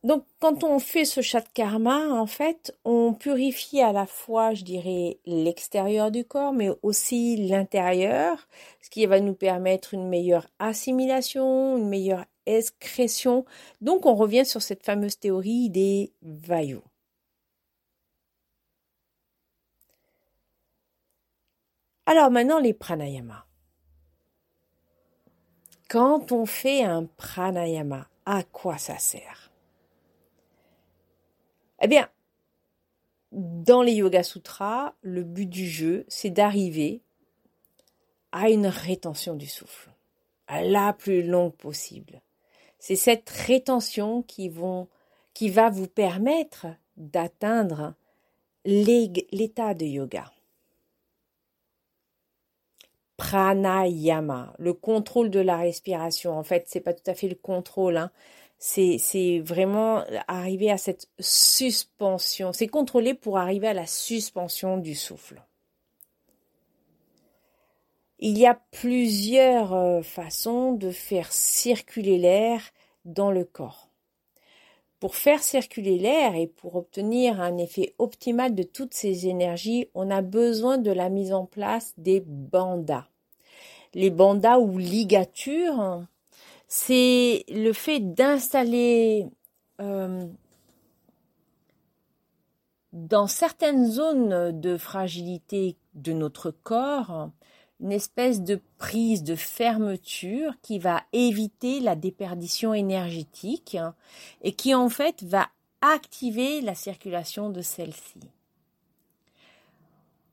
donc, 0.03 0.25
quand 0.39 0.63
on 0.63 0.79
fait 0.79 1.05
ce 1.05 1.21
chat 1.21 1.41
de 1.41 1.47
karma, 1.53 2.09
en 2.09 2.25
fait, 2.25 2.75
on 2.85 3.13
purifie 3.13 3.81
à 3.81 3.93
la 3.93 4.07
fois, 4.07 4.55
je 4.55 4.63
dirais, 4.63 5.19
l'extérieur 5.27 6.09
du 6.09 6.25
corps, 6.25 6.53
mais 6.53 6.69
aussi 6.81 7.37
l'intérieur, 7.37 8.47
ce 8.81 8.89
qui 8.89 9.05
va 9.05 9.19
nous 9.19 9.35
permettre 9.35 9.93
une 9.93 10.09
meilleure 10.09 10.47
assimilation, 10.57 11.77
une 11.77 11.87
meilleure 11.87 12.25
excrétion. 12.47 13.45
Donc, 13.79 14.07
on 14.07 14.15
revient 14.15 14.45
sur 14.45 14.63
cette 14.63 14.83
fameuse 14.83 15.19
théorie 15.19 15.69
des 15.69 16.11
vayus. 16.23 16.81
Alors 22.05 22.31
maintenant, 22.31 22.59
les 22.59 22.73
pranayama. 22.73 23.45
Quand 25.89 26.31
on 26.31 26.45
fait 26.45 26.83
un 26.83 27.05
pranayama, 27.05 28.09
à 28.25 28.43
quoi 28.43 28.77
ça 28.77 28.97
sert? 28.97 29.51
Eh 31.81 31.87
bien, 31.87 32.09
dans 33.31 33.81
les 33.81 33.93
Yoga 33.93 34.23
Sutras, 34.23 34.93
le 35.01 35.23
but 35.23 35.47
du 35.49 35.67
jeu, 35.67 36.05
c'est 36.07 36.29
d'arriver 36.29 37.01
à 38.31 38.49
une 38.49 38.67
rétention 38.67 39.35
du 39.35 39.47
souffle, 39.47 39.91
à 40.47 40.63
la 40.63 40.93
plus 40.93 41.23
longue 41.23 41.55
possible. 41.55 42.21
C'est 42.79 42.95
cette 42.95 43.29
rétention 43.29 44.23
qui, 44.23 44.51
qui 45.33 45.49
va 45.49 45.69
vous 45.69 45.87
permettre 45.87 46.67
d'atteindre 46.97 47.93
l'état 48.65 49.73
de 49.73 49.85
yoga. 49.85 50.31
Pranayama, 53.23 54.53
le 54.59 54.73
contrôle 54.73 55.29
de 55.29 55.39
la 55.39 55.57
respiration. 55.57 56.37
En 56.37 56.43
fait, 56.43 56.65
c'est 56.67 56.81
pas 56.81 56.93
tout 56.93 57.09
à 57.09 57.13
fait 57.13 57.29
le 57.29 57.35
contrôle, 57.35 57.97
hein 57.97 58.11
c'est 58.65 59.39
vraiment 59.39 60.03
arriver 60.27 60.71
à 60.71 60.77
cette 60.77 61.09
suspension. 61.19 62.53
C'est 62.53 62.67
contrôler 62.67 63.13
pour 63.13 63.37
arriver 63.37 63.67
à 63.67 63.73
la 63.73 63.85
suspension 63.85 64.77
du 64.77 64.95
souffle. 64.95 65.41
Il 68.19 68.37
y 68.37 68.45
a 68.45 68.57
plusieurs 68.71 69.73
euh, 69.73 70.01
façons 70.01 70.71
de 70.71 70.91
faire 70.91 71.33
circuler 71.33 72.17
l'air 72.17 72.61
dans 73.03 73.31
le 73.31 73.43
corps. 73.43 73.89
Pour 75.01 75.17
faire 75.17 75.43
circuler 75.43 75.97
l'air 75.97 76.33
et 76.35 76.47
pour 76.47 76.75
obtenir 76.75 77.41
un 77.41 77.57
effet 77.57 77.95
optimal 77.97 78.55
de 78.55 78.63
toutes 78.63 78.93
ces 78.93 79.27
énergies, 79.27 79.89
on 79.93 80.09
a 80.09 80.21
besoin 80.21 80.77
de 80.77 80.91
la 80.91 81.09
mise 81.09 81.33
en 81.33 81.45
place 81.45 81.93
des 81.97 82.21
bandas. 82.21 83.09
Les 83.93 84.09
bandas 84.09 84.59
ou 84.59 84.77
ligatures 84.77 86.03
c'est 86.75 87.45
le 87.49 87.71
fait 87.71 87.99
d'installer 87.99 89.27
euh, 89.79 90.25
dans 92.93 93.27
certaines 93.27 93.85
zones 93.85 94.59
de 94.59 94.77
fragilité 94.77 95.77
de 95.93 96.13
notre 96.13 96.49
corps 96.49 97.29
une 97.79 97.91
espèce 97.91 98.41
de 98.41 98.59
prise 98.79 99.23
de 99.23 99.35
fermeture 99.35 100.53
qui 100.63 100.79
va 100.79 101.03
éviter 101.11 101.79
la 101.79 101.95
déperdition 101.95 102.73
énergétique 102.73 103.77
et 104.41 104.53
qui 104.53 104.73
en 104.73 104.89
fait 104.89 105.21
va 105.23 105.49
activer 105.81 106.61
la 106.61 106.75
circulation 106.75 107.49
de 107.49 107.61
celle-ci. 107.61 108.21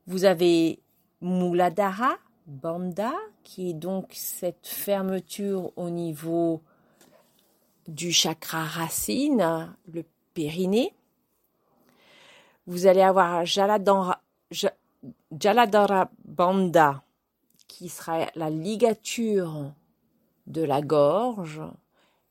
Vous 0.06 0.24
avez 0.24 0.78
Muladhara, 1.20 2.16
Banda, 2.50 3.12
qui 3.44 3.70
est 3.70 3.74
donc 3.74 4.08
cette 4.12 4.66
fermeture 4.66 5.70
au 5.76 5.88
niveau 5.88 6.60
du 7.86 8.10
chakra 8.10 8.64
racine, 8.64 9.72
le 9.92 10.04
périnée. 10.34 10.92
Vous 12.66 12.86
allez 12.86 13.02
avoir 13.02 13.44
Jaladhara, 13.46 14.20
Banda, 16.24 17.04
qui 17.68 17.88
sera 17.88 18.26
la 18.34 18.50
ligature 18.50 19.72
de 20.48 20.62
la 20.62 20.82
gorge, 20.82 21.62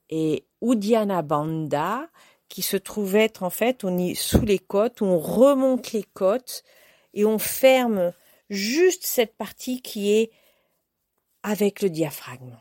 et 0.10 0.43
Udiana 0.62 1.21
Banda, 1.21 2.10
qui 2.49 2.62
se 2.62 2.75
trouve 2.75 3.15
être 3.15 3.43
en 3.43 3.49
fait 3.49 3.86
sous 4.15 4.45
les 4.45 4.60
côtes, 4.60 5.01
on 5.01 5.17
remonte 5.17 5.93
les 5.93 6.03
côtes 6.03 6.63
et 7.13 7.23
on 7.23 7.39
ferme 7.39 8.12
juste 8.49 9.05
cette 9.05 9.35
partie 9.35 9.81
qui 9.81 10.12
est 10.12 10.31
avec 11.43 11.81
le 11.81 11.89
diaphragme. 11.89 12.57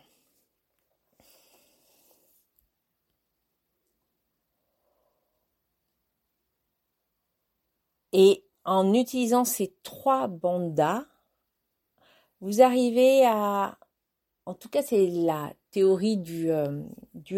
Et 8.12 8.44
en 8.64 8.94
utilisant 8.94 9.44
ces 9.44 9.74
trois 9.82 10.28
bandas, 10.28 11.06
vous 12.40 12.62
arrivez 12.62 13.26
à, 13.26 13.78
en 14.46 14.54
tout 14.54 14.68
cas 14.68 14.82
c'est 14.82 15.06
la 15.06 15.52
théorie 15.70 16.16
du, 16.16 16.50
euh, 16.50 16.82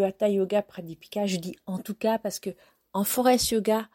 Hatha 0.04 0.28
Yoga 0.28 0.62
Pradipika, 0.62 1.26
je 1.26 1.36
dis 1.36 1.56
en 1.66 1.78
tout 1.78 1.94
cas 1.94 2.18
parce 2.18 2.38
que 2.38 2.50
en 2.92 3.04
Forest 3.04 3.50
Yoga, 3.50 3.88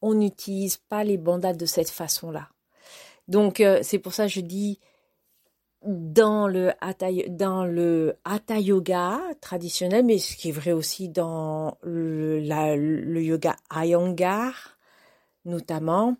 on 0.00 0.14
n'utilise 0.14 0.76
pas 0.76 1.04
les 1.04 1.18
bandas 1.18 1.54
de 1.54 1.66
cette 1.66 1.90
façon-là. 1.90 2.48
Donc 3.28 3.60
euh, 3.60 3.80
c'est 3.82 3.98
pour 3.98 4.14
ça 4.14 4.26
que 4.26 4.32
je 4.32 4.40
dis 4.40 4.80
dans 5.84 6.48
le 6.48 6.72
hatha, 6.80 7.10
yoga 8.58 9.20
traditionnel, 9.40 10.04
mais 10.04 10.18
ce 10.18 10.36
qui 10.36 10.48
est 10.48 10.52
vrai 10.52 10.72
aussi 10.72 11.08
dans 11.08 11.78
le, 11.82 12.40
le 12.40 13.22
yoga 13.22 13.54
Iyengar 13.72 14.78
notamment, 15.44 16.16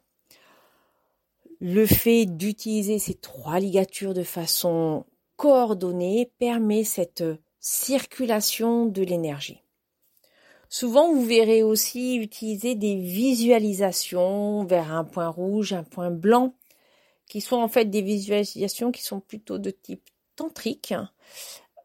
le 1.61 1.87
fait 1.87 2.27
d'utiliser 2.27 2.99
ces 2.99 3.15
trois 3.15 3.61
ligatures 3.61 4.15
de 4.15 4.23
façon 4.23 5.05
coordonnée 5.37 6.33
permet 6.39 6.85
cette 6.85 7.25
circulation 7.61 8.87
de 8.87 9.03
l'énergie. 9.03 9.63
Souvent, 10.69 11.13
vous 11.13 11.25
verrez 11.25 11.63
aussi 11.63 12.17
utiliser 12.17 12.75
des 12.75 12.97
visualisations 12.97 14.65
vers 14.65 14.93
un 14.93 15.05
point 15.05 15.29
rouge, 15.29 15.73
un 15.73 15.83
point 15.83 16.11
blanc 16.11 16.55
qui 17.29 17.41
sont 17.41 17.57
en 17.57 17.69
fait 17.69 17.87
des 17.87 18.03
visualisations 18.03 18.91
qui 18.91 19.03
sont 19.03 19.21
plutôt 19.21 19.59
de 19.59 19.71
type 19.71 20.03
tantrique, 20.37 20.95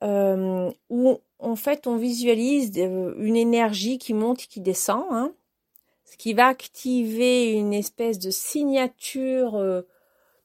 euh, 0.03 0.71
où 0.89 1.19
en 1.39 1.56
fait 1.56 1.88
on 1.88 1.97
visualise 1.97 2.71
euh, 2.77 3.13
une 3.17 3.36
énergie 3.36 3.97
qui 3.97 4.13
monte 4.13 4.43
et 4.43 4.47
qui 4.47 4.62
descend, 4.62 5.06
hein, 5.12 5.34
ce 6.06 6.17
qui 6.17 6.34
va 6.34 6.47
activer 6.47 7.51
une 7.51 7.73
espèce 7.73 8.19
de 8.19 8.32
signature 8.32 9.56
euh, 9.56 9.82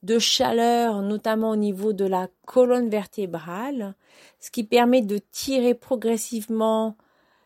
de 0.03 0.19
chaleur, 0.19 1.03
notamment 1.03 1.51
au 1.51 1.57
niveau 1.57 1.93
de 1.93 2.05
la 2.05 2.29
colonne 2.47 2.89
vertébrale, 2.89 3.95
ce 4.41 4.51
qui 4.51 4.65
permet 4.65 5.03
de 5.03 5.19
tirer 5.31 5.75
progressivement 5.75 6.97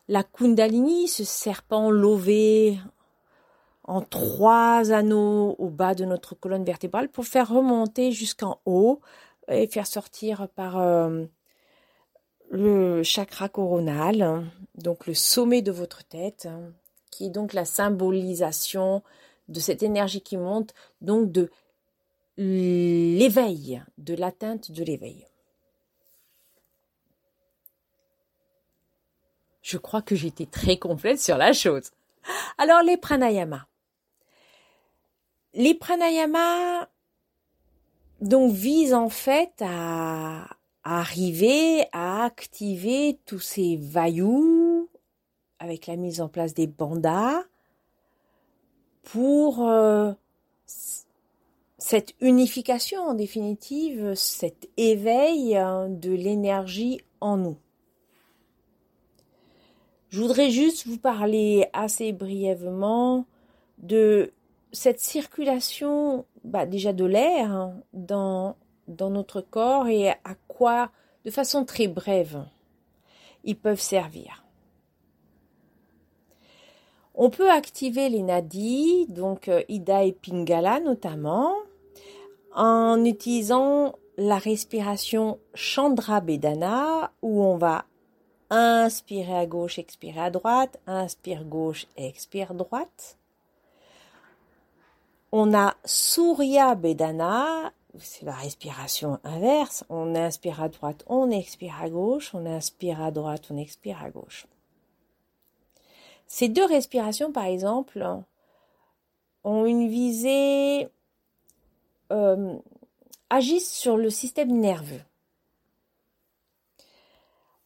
la 0.09 0.23
Kundalini, 0.23 1.09
ce 1.09 1.25
serpent 1.25 1.91
lové 1.91 2.79
en 3.93 4.01
trois 4.01 4.91
anneaux 4.91 5.55
au 5.59 5.69
bas 5.69 5.95
de 5.95 6.07
notre 6.07 6.35
colonne 6.35 6.65
vertébrale 6.65 7.11
pour 7.11 7.27
faire 7.27 7.51
remonter 7.51 8.11
jusqu'en 8.11 8.59
haut 8.65 9.01
et 9.49 9.67
faire 9.67 9.87
sortir 9.87 10.49
par 10.49 10.79
euh, 10.79 11.27
le 12.51 13.03
chakra 13.03 13.51
coronal, 13.51 14.47
donc 14.77 15.07
le 15.07 15.13
sommet 15.13 15.61
de 15.61 15.73
votre 15.73 16.05
tête, 16.05 16.49
qui 17.11 17.27
est 17.27 17.31
donc 17.31 17.53
la 17.53 17.67
symbolisation 17.67 19.03
de 19.49 19.61
cette 19.61 19.83
énergie 19.83 20.23
qui 20.23 20.39
monte, 20.39 20.73
donc 21.03 21.31
de 21.31 21.51
l'éveil, 22.39 23.83
de 23.99 24.15
l'atteinte 24.15 24.73
de 24.73 24.85
l'éveil. 24.85 25.27
Je 29.61 29.77
crois 29.77 30.01
que 30.01 30.17
j'étais 30.17 30.47
très 30.47 30.79
complète 30.79 31.21
sur 31.21 31.37
la 31.37 31.53
chose. 31.53 31.91
Alors 32.57 32.83
les 32.83 32.97
pranayamas. 32.97 33.67
Les 35.55 35.75
pranayamas 35.75 36.89
donc 38.23 38.53
visent 38.53 38.95
en 38.95 39.09
fait 39.09 39.53
à, 39.61 40.49
arriver 40.85 41.87
à 41.93 42.25
activer 42.25 43.19
tous 43.27 43.41
ces 43.41 43.77
vaillous 43.77 44.89
avec 45.59 45.87
la 45.87 45.97
mise 45.97 46.21
en 46.21 46.29
place 46.29 46.55
des 46.55 46.67
bandas 46.67 47.45
pour 49.03 49.69
euh, 49.69 50.13
cette 51.79 52.15
unification 52.21 53.03
en 53.03 53.15
définitive, 53.15 54.15
cet 54.15 54.71
éveil 54.77 55.57
hein, 55.57 55.89
de 55.89 56.13
l'énergie 56.13 57.01
en 57.21 57.37
nous. 57.37 57.59
Je 60.09 60.21
voudrais 60.21 60.51
juste 60.51 60.87
vous 60.87 60.99
parler 60.99 61.69
assez 61.73 62.13
brièvement 62.13 63.27
de 63.79 64.33
cette 64.73 65.01
circulation 65.01 66.25
bah, 66.45 66.67
déjà 66.67 66.93
de 66.93 67.05
l'air 67.05 67.51
hein, 67.51 67.75
dans, 67.93 68.57
notre 68.89 69.41
corps 69.41 69.89
et 69.89 70.11
à 70.11 70.35
quoi, 70.49 70.91
de 71.25 71.31
façon 71.31 71.65
très 71.65 71.89
brève, 71.89 72.45
ils 73.45 73.57
peuvent 73.57 73.81
servir. 73.81 74.45
On 77.15 77.29
peut 77.29 77.51
activer 77.51 78.09
les 78.09 78.23
nadis, 78.23 79.07
donc 79.09 79.49
euh, 79.49 79.63
Ida 79.69 80.05
et 80.05 80.13
Pingala 80.13 80.81
notamment, 80.81 81.55
en 82.55 83.05
utilisant 83.05 83.95
la 84.17 84.39
respiration 84.39 85.39
Chandra 85.55 86.21
Bedana, 86.21 87.13
où 87.21 87.43
on 87.43 87.57
va 87.57 87.85
inspirer 88.49 89.37
à 89.37 89.47
gauche, 89.47 89.79
expirer 89.79 90.21
à 90.21 90.31
droite, 90.31 90.81
inspire 90.87 91.45
gauche, 91.45 91.87
expire 91.97 92.55
droite. 92.55 93.19
On 95.35 95.55
a 95.55 95.77
Surya 95.87 96.75
Bedana, 96.75 97.73
c'est 97.99 98.27
la 98.27 98.35
respiration 98.35 99.19
inverse. 99.25 99.83
On 99.89 100.15
inspire 100.15 100.63
à 100.63 100.69
droite, 100.69 101.05
on 101.07 101.31
expire 101.31 101.81
à 101.81 101.89
gauche, 101.89 102.35
on 102.35 102.45
inspire 102.45 103.01
à 103.01 103.11
droite, 103.11 103.47
on 103.51 103.57
expire 103.57 104.03
à 104.03 104.11
gauche. 104.11 104.47
Ces 106.27 106.51
deux 106.51 106.67
respirations, 106.67 107.33
par 107.33 107.47
exemple, 107.47 108.07
ont 109.45 109.65
une 109.65 109.89
visée, 109.89 110.89
euh, 112.13 112.59
agissent 113.31 113.73
sur 113.73 113.97
le 113.97 114.11
système 114.11 114.51
nerveux. 114.51 115.01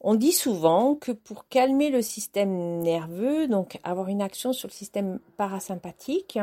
On 0.01 0.15
dit 0.15 0.33
souvent 0.33 0.95
que 0.95 1.11
pour 1.11 1.49
calmer 1.49 1.91
le 1.91 2.01
système 2.01 2.79
nerveux, 2.79 3.49
donc 3.49 3.81
avoir 3.83 4.07
une 4.07 4.23
action 4.23 4.53
sur 4.53 4.69
le 4.69 4.73
système 4.73 5.19
parasympathique, 5.37 6.39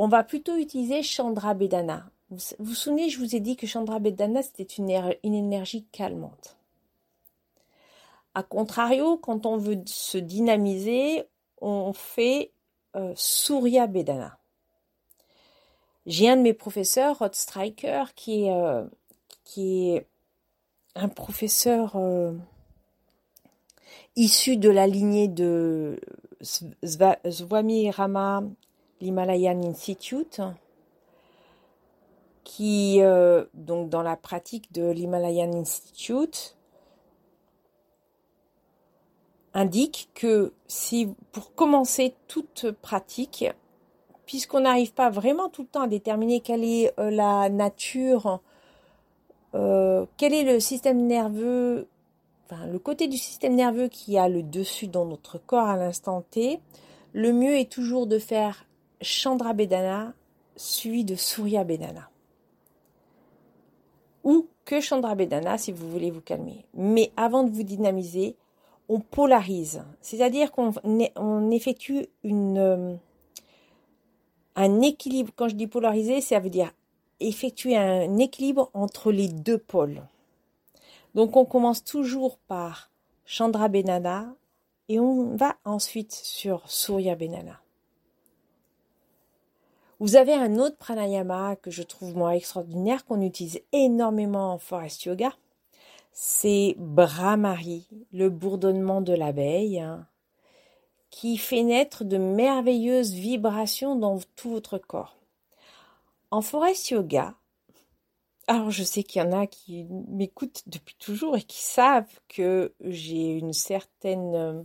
on 0.00 0.08
va 0.08 0.24
plutôt 0.24 0.56
utiliser 0.56 1.02
Chandra 1.02 1.52
Bedana. 1.52 2.10
Vous 2.30 2.38
vous 2.58 2.74
souvenez, 2.74 3.10
je 3.10 3.18
vous 3.18 3.36
ai 3.36 3.40
dit 3.40 3.56
que 3.56 3.66
Chandra 3.66 3.98
Bedana, 3.98 4.42
c'était 4.42 4.64
une, 4.64 4.88
énergie 5.22 5.84
calmante. 5.92 6.56
A 8.34 8.42
contrario, 8.42 9.18
quand 9.18 9.44
on 9.44 9.58
veut 9.58 9.82
se 9.84 10.16
dynamiser, 10.16 11.24
on 11.60 11.92
fait 11.92 12.50
euh, 12.96 13.12
Surya 13.14 13.86
Bedana. 13.86 14.38
J'ai 16.06 16.30
un 16.30 16.38
de 16.38 16.42
mes 16.42 16.54
professeurs, 16.54 17.18
Rod 17.18 17.34
Striker, 17.34 18.04
qui 18.16 18.44
est, 18.44 18.52
euh, 18.52 18.86
qui 19.44 19.90
est 19.90 20.06
un 20.94 21.08
professeur 21.08 21.96
euh, 21.96 22.32
issu 24.16 24.56
de 24.56 24.70
la 24.70 24.86
lignée 24.86 25.28
de 25.28 26.00
Swami 26.40 27.90
Rama, 27.90 28.44
l'Himalayan 29.00 29.62
Institute, 29.62 30.40
qui, 32.44 33.00
euh, 33.00 33.44
donc 33.54 33.88
dans 33.88 34.02
la 34.02 34.16
pratique 34.16 34.72
de 34.72 34.90
l'Himalayan 34.90 35.52
Institute, 35.52 36.56
indique 39.54 40.10
que 40.14 40.52
si 40.66 41.08
pour 41.32 41.54
commencer 41.54 42.14
toute 42.28 42.70
pratique, 42.70 43.46
puisqu'on 44.26 44.60
n'arrive 44.60 44.92
pas 44.92 45.10
vraiment 45.10 45.48
tout 45.48 45.62
le 45.62 45.68
temps 45.68 45.82
à 45.82 45.88
déterminer 45.88 46.40
quelle 46.40 46.64
est 46.64 46.92
euh, 46.98 47.10
la 47.10 47.48
nature 47.48 48.40
euh, 49.54 50.06
quel 50.16 50.32
est 50.32 50.44
le 50.44 50.60
système 50.60 51.06
nerveux, 51.06 51.88
enfin 52.46 52.66
le 52.66 52.78
côté 52.78 53.08
du 53.08 53.16
système 53.16 53.54
nerveux 53.54 53.88
qui 53.88 54.16
a 54.16 54.28
le 54.28 54.42
dessus 54.42 54.86
dans 54.86 55.04
notre 55.04 55.38
corps 55.38 55.66
à 55.66 55.76
l'instant 55.76 56.22
T, 56.30 56.60
le 57.12 57.32
mieux 57.32 57.56
est 57.56 57.70
toujours 57.70 58.06
de 58.06 58.18
faire 58.18 58.64
Chandra 59.00 59.52
Bedana 59.52 60.14
suivi 60.56 61.04
de 61.04 61.14
Surya 61.14 61.64
Bedana. 61.64 62.10
Ou 64.24 64.46
que 64.64 64.80
Chandra 64.80 65.14
Bedana 65.14 65.58
si 65.58 65.72
vous 65.72 65.90
voulez 65.90 66.10
vous 66.10 66.20
calmer. 66.20 66.66
Mais 66.74 67.12
avant 67.16 67.42
de 67.42 67.50
vous 67.50 67.62
dynamiser, 67.62 68.36
on 68.88 69.00
polarise. 69.00 69.82
C'est-à-dire 70.00 70.52
qu'on 70.52 70.72
on 71.16 71.50
effectue 71.50 72.06
une, 72.24 72.58
euh, 72.58 72.94
un 74.56 74.80
équilibre. 74.82 75.32
Quand 75.34 75.48
je 75.48 75.54
dis 75.54 75.66
polariser, 75.66 76.20
ça 76.20 76.38
veut 76.40 76.50
dire 76.50 76.72
effectuer 77.20 77.76
un 77.76 78.18
équilibre 78.18 78.70
entre 78.74 79.12
les 79.12 79.28
deux 79.28 79.58
pôles. 79.58 80.02
Donc 81.14 81.36
on 81.36 81.44
commence 81.44 81.84
toujours 81.84 82.38
par 82.38 82.90
Chandra 83.24 83.68
Benana 83.68 84.34
et 84.88 84.98
on 85.00 85.36
va 85.36 85.56
ensuite 85.64 86.12
sur 86.12 86.68
Surya 86.68 87.14
Benana. 87.14 87.60
Vous 90.00 90.16
avez 90.16 90.32
un 90.32 90.56
autre 90.56 90.78
pranayama 90.78 91.56
que 91.56 91.70
je 91.70 91.82
trouve 91.82 92.16
moi 92.16 92.34
extraordinaire 92.34 93.04
qu'on 93.04 93.20
utilise 93.20 93.60
énormément 93.72 94.54
en 94.54 94.58
forest 94.58 95.04
yoga. 95.04 95.30
C'est 96.10 96.74
Brahmari, 96.78 97.86
le 98.10 98.30
bourdonnement 98.30 99.02
de 99.02 99.12
l'abeille, 99.12 99.78
hein, 99.78 100.06
qui 101.10 101.36
fait 101.36 101.62
naître 101.62 102.04
de 102.04 102.16
merveilleuses 102.16 103.12
vibrations 103.12 103.94
dans 103.94 104.18
tout 104.36 104.48
votre 104.48 104.78
corps. 104.78 105.18
En 106.30 106.40
forest 106.40 106.88
yoga, 106.88 107.34
alors 108.46 108.70
je 108.70 108.82
sais 108.82 109.02
qu'il 109.02 109.20
y 109.20 109.24
en 109.24 109.38
a 109.38 109.46
qui 109.46 109.84
m'écoutent 110.08 110.62
depuis 110.66 110.96
toujours 110.98 111.36
et 111.36 111.42
qui 111.42 111.60
savent 111.60 112.20
que 112.26 112.74
j'ai 112.80 113.34
une 113.34 113.52
certaine... 113.52 114.64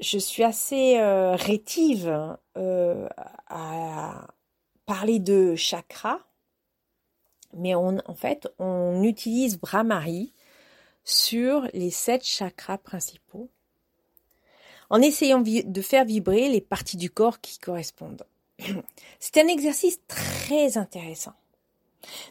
je 0.00 0.18
suis 0.18 0.42
assez 0.42 0.98
euh, 0.98 1.34
rétive 1.36 2.36
euh, 2.56 3.08
à 3.48 4.26
parler 4.86 5.18
de 5.18 5.54
chakra, 5.54 6.20
mais 7.54 7.74
en 7.74 8.14
fait, 8.14 8.48
on 8.58 9.02
utilise 9.02 9.58
Brahmari 9.58 10.32
sur 11.04 11.66
les 11.72 11.90
sept 11.90 12.24
chakras 12.24 12.78
principaux 12.78 13.50
en 14.90 15.00
essayant 15.00 15.40
de 15.40 15.82
faire 15.82 16.04
vibrer 16.04 16.48
les 16.48 16.60
parties 16.60 16.96
du 16.96 17.10
corps 17.10 17.40
qui 17.40 17.58
correspondent. 17.58 18.26
C'est 19.20 19.38
un 19.38 19.46
exercice 19.46 20.00
très 20.08 20.76
intéressant. 20.76 21.34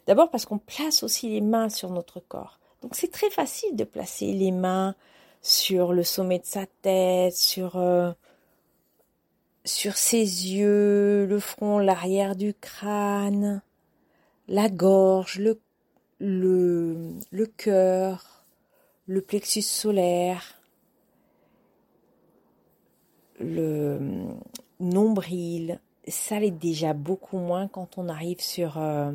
D'abord 0.08 0.30
parce 0.30 0.46
qu'on 0.46 0.58
place 0.58 1.04
aussi 1.04 1.30
les 1.30 1.42
mains 1.42 1.70
sur 1.70 1.90
notre 1.90 2.20
corps. 2.20 2.60
Donc 2.82 2.96
c'est 2.96 3.12
très 3.12 3.30
facile 3.30 3.76
de 3.76 3.84
placer 3.84 4.34
les 4.34 4.52
mains 4.52 4.96
sur 5.42 5.94
le 5.94 6.04
sommet 6.04 6.40
de 6.40 6.46
sa 6.46 6.66
tête, 6.82 7.36
sur, 7.36 7.78
euh, 7.78 8.12
sur 9.66 9.96
ses 9.98 10.20
yeux, 10.20 11.26
le 11.26 11.40
front, 11.40 11.80
l'arrière 11.80 12.36
du 12.36 12.54
crâne, 12.54 13.62
la 14.48 14.70
gorge, 14.70 15.40
le, 15.40 15.60
le, 16.20 17.14
le 17.32 17.46
cœur, 17.46 18.46
le 19.08 19.22
plexus 19.22 19.62
solaire, 19.62 20.56
le 23.40 24.00
nombril, 24.80 25.80
ça 26.08 26.40
l'est 26.40 26.52
déjà 26.52 26.94
beaucoup 26.94 27.38
moins 27.38 27.68
quand 27.68 27.98
on 27.98 28.10
arrive 28.10 28.42
sur 28.42 28.78
euh, 28.78 29.12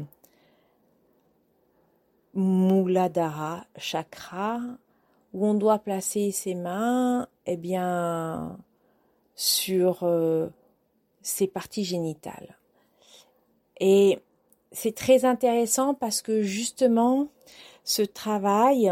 chakra, 3.77 4.61
où 5.35 5.47
on 5.47 5.55
doit 5.55 5.81
placer 5.81 6.31
ses 6.31 6.55
mains, 6.55 7.29
eh 7.45 7.57
bien, 7.57 8.57
sur 9.35 10.05
euh, 10.05 10.49
ses 11.23 11.49
parties 11.49 11.85
génitales. 11.85 12.57
Et 13.81 14.21
c'est 14.71 14.95
très 14.95 15.25
intéressant 15.25 15.93
parce 15.93 16.23
que 16.23 16.43
justement, 16.43 17.29
ce 17.83 18.03
travail, 18.03 18.91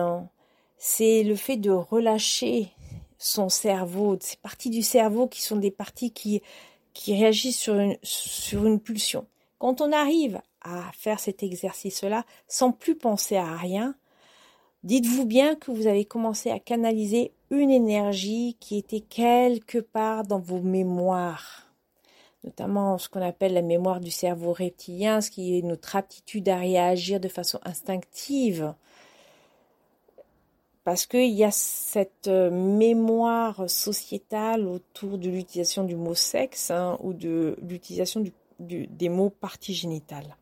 c'est 0.77 1.23
le 1.23 1.37
fait 1.37 1.57
de 1.57 1.71
relâcher 1.71 2.73
son 3.19 3.49
cerveau, 3.49 4.19
ces 4.21 4.37
parties 4.37 4.71
du 4.71 4.83
cerveau 4.83 5.29
qui 5.29 5.43
sont 5.43 5.57
des 5.57 5.71
parties 5.71 6.11
qui, 6.11 6.43
réagissent 7.07 7.59
sur 7.59 7.75
une, 7.75 7.97
sur 8.03 8.67
une 8.67 8.81
pulsion. 8.81 9.27
Quand 9.59 9.81
on 9.81 9.93
arrive 9.93 10.41
à 10.61 10.91
faire 10.93 11.21
cet 11.21 11.45
exercice-là 11.45 12.25
sans 12.49 12.73
plus 12.73 12.97
penser 12.97 13.37
à 13.37 13.57
rien, 13.57 13.95
dites-vous 14.85 15.27
bien 15.27 15.55
que 15.55 15.71
vous 15.71 15.87
avez 15.87 16.05
commencé 16.05 16.51
à 16.51 16.59
canaliser 16.59 17.33
une 17.51 17.71
énergie 17.71 18.57
qui 18.61 18.79
était 18.79 19.01
quelque 19.01 19.79
part 19.79 20.25
dans 20.25 20.41
vos 20.41 20.61
mémoires, 20.61 21.73
notamment 22.45 22.99
ce 22.99 23.09
qu'on 23.09 23.23
appelle 23.23 23.55
la 23.55 23.63
mémoire 23.63 24.01
du 24.01 24.11
cerveau 24.11 24.53
reptilien, 24.53 25.21
ce 25.21 25.31
qui 25.31 25.59
est 25.59 25.63
notre 25.63 25.97
aptitude 25.97 26.49
à 26.49 26.57
réagir 26.57 27.21
de 27.21 27.29
façon 27.29 27.61
instinctive 27.65 28.75
parce 30.85 31.07
qu'il 31.07 31.33
y 31.33 31.45
a 31.45 31.51
cette 31.51 32.29
euh, 32.29 32.51
mémoire 32.51 33.69
sociétale 33.71 34.67
autour 34.67 35.19
de 35.19 35.31
l'utilisation 35.31 35.85
du 35.85 35.97
mot 35.97 36.15
sexe 36.15 36.71
hein, 36.71 36.99
ou 37.03 37.13
de 37.13 37.57
l'utilisation 37.63 38.25
des 38.59 39.09
mots 39.09 39.31
partie 39.31 39.75
génitale. 39.75 40.37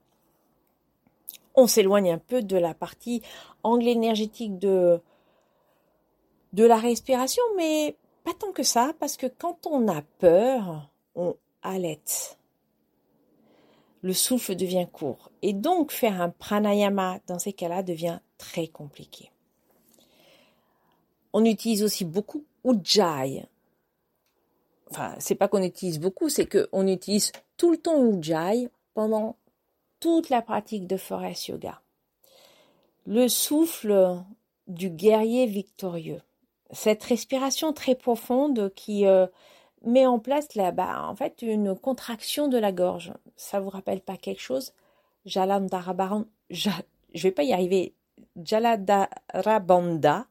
On 1.61 1.67
s'éloigne 1.67 2.11
un 2.11 2.19
peu 2.19 2.41
de 2.41 2.57
la 2.57 2.73
partie 2.73 3.21
angle 3.63 3.87
énergétique 3.87 4.59
de, 4.59 4.99
la 6.55 6.77
respiration, 6.79 7.43
mais 7.59 7.97
pas 8.25 8.33
tant 8.33 8.51
que 8.51 8.63
ça, 8.63 8.95
parce 8.99 9.19
que 9.19 9.27
quand 9.27 9.67
on 9.67 9.87
a 9.87 10.01
peur, 10.19 10.89
on 11.15 11.37
halète. 11.63 12.39
Le 14.01 14.15
souffle 14.15 14.57
devient 14.57 14.87
court. 14.91 15.31
Et 15.43 15.53
donc 15.53 15.93
faire 15.93 16.23
un 16.23 16.31
pranayama 16.31 17.19
dans 17.27 17.39
ces 17.39 17.53
cas-là 17.53 17.83
devient 17.83 18.21
très 18.39 18.67
compliqué. 18.67 19.31
On 21.35 21.45
utilise 21.45 21.83
aussi 21.83 22.07
beaucoup 22.07 22.43
Ujjayi. 22.65 23.45
Enfin, 24.91 25.15
c'est 25.19 25.35
pas 25.35 25.47
qu'on 25.47 25.63
utilise 25.63 26.01
beaucoup, 26.01 26.31
c'est 26.31 26.47
qu'on 26.47 26.87
utilise 26.87 27.33
tout 27.59 27.71
le 27.71 27.77
temps 27.77 28.03
Ujjayi 28.03 28.71
pendant 28.95 29.37
toute 30.01 30.31
la 30.31 30.43
pratique 30.43 30.87
de 30.87 30.97
Forest 30.97 31.49
Yoga. 31.49 31.81
Le 33.07 33.29
souffle 33.29 34.23
du 34.67 34.91
guerrier 34.91 35.47
victorieux. 35.47 36.23
Cette 36.71 37.03
respiration 37.05 37.73
très 37.73 37.95
profonde 37.95 38.73
qui 38.75 39.07
euh, 39.07 39.27
met 39.85 40.07
en 40.07 40.19
place 40.19 40.55
là-bas, 40.55 41.03
en 41.03 41.15
fait, 41.15 41.43
une 41.43 41.77
contraction 41.77 42.49
de 42.49 42.59
la 42.59 42.73
gorge. 42.73 43.13
Ça 43.37 43.61
vous 43.61 43.71
rappelle 43.71 44.01
pas 44.01 44.17
quelque 44.17 44.41
chose? 44.43 44.73
Jalandharabaran, 45.25 46.25
je 46.51 46.71
vais 47.15 47.33
pas 47.33 47.43
y 47.43 47.53
arriver. 47.53 47.95
Jaladarabanda, 48.43 50.27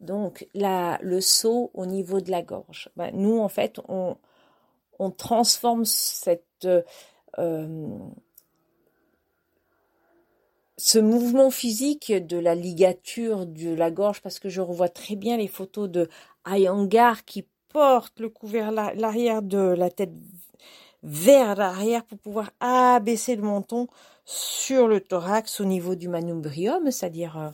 donc 0.00 0.46
le 0.54 1.20
saut 1.20 1.70
au 1.74 1.86
niveau 1.86 2.20
de 2.20 2.30
la 2.30 2.42
gorge. 2.42 2.90
Ben, 2.96 3.14
nous, 3.14 3.38
en 3.38 3.48
fait, 3.48 3.80
on, 3.88 4.16
on 4.98 5.10
transforme 5.10 5.84
cette, 5.84 6.66
euh, 7.38 7.98
ce 10.78 10.98
mouvement 10.98 11.50
physique 11.50 12.12
de 12.12 12.38
la 12.38 12.54
ligature 12.54 13.46
de 13.46 13.74
la 13.74 13.90
gorge, 13.90 14.20
parce 14.20 14.38
que 14.38 14.48
je 14.48 14.60
revois 14.60 14.88
très 14.88 15.16
bien 15.16 15.36
les 15.36 15.48
photos 15.48 15.88
de 15.88 16.08
Ayangar 16.44 17.24
qui 17.24 17.46
porte 17.72 18.20
le 18.20 18.28
couvert 18.28 18.72
l'arrière 18.72 19.42
de 19.42 19.58
la 19.58 19.90
tête 19.90 20.12
vers 21.02 21.54
l'arrière 21.54 22.04
pour 22.04 22.18
pouvoir 22.18 22.50
abaisser 22.60 23.36
le 23.36 23.42
menton 23.42 23.86
sur 24.24 24.88
le 24.88 25.00
thorax 25.00 25.60
au 25.60 25.64
niveau 25.64 25.94
du 25.94 26.08
manubrium, 26.08 26.90
c'est-à-dire 26.90 27.38
euh, 27.38 27.50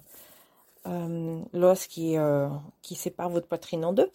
euh, 0.87 1.41
l'os 1.53 1.89
euh, 1.99 2.49
qui 2.81 2.95
sépare 2.95 3.29
votre 3.29 3.47
poitrine 3.47 3.85
en 3.85 3.93
deux. 3.93 4.11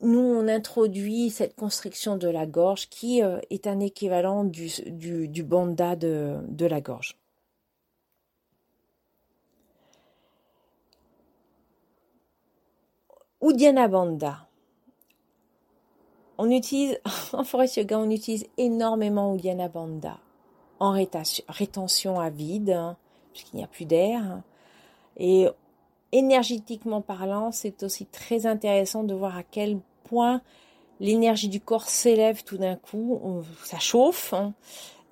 Nous, 0.00 0.20
on 0.20 0.46
introduit 0.46 1.30
cette 1.30 1.56
constriction 1.56 2.16
de 2.16 2.28
la 2.28 2.46
gorge 2.46 2.88
qui 2.88 3.20
est 3.20 3.66
un 3.66 3.80
équivalent 3.80 4.44
du, 4.44 4.68
du, 4.86 5.42
banda 5.42 5.96
de, 5.96 6.66
la 6.66 6.80
gorge. 6.80 7.16
Uddiyana 13.42 13.88
Bandha. 13.88 14.46
On 16.38 16.50
utilise, 16.50 17.00
en 17.32 17.42
forest 17.42 17.76
yoga, 17.76 17.98
on 17.98 18.10
utilise 18.10 18.46
énormément 18.56 19.34
Uddiyana 19.34 19.68
Bandha 19.68 20.18
en 20.80 20.92
rétention 21.48 22.20
à 22.20 22.30
vide, 22.30 22.70
hein, 22.70 22.96
puisqu'il 23.32 23.56
n'y 23.56 23.64
a 23.64 23.68
plus 23.68 23.84
d'air. 23.84 24.42
Et 25.16 25.48
énergétiquement 26.12 27.00
parlant, 27.00 27.52
c'est 27.52 27.82
aussi 27.82 28.06
très 28.06 28.46
intéressant 28.46 29.02
de 29.02 29.14
voir 29.14 29.36
à 29.36 29.42
quel 29.42 29.80
point 30.08 30.42
l'énergie 31.00 31.48
du 31.48 31.60
corps 31.60 31.88
s'élève 31.88 32.42
tout 32.42 32.58
d'un 32.58 32.76
coup, 32.76 33.20
ça 33.64 33.78
chauffe. 33.78 34.32
Hein. 34.32 34.54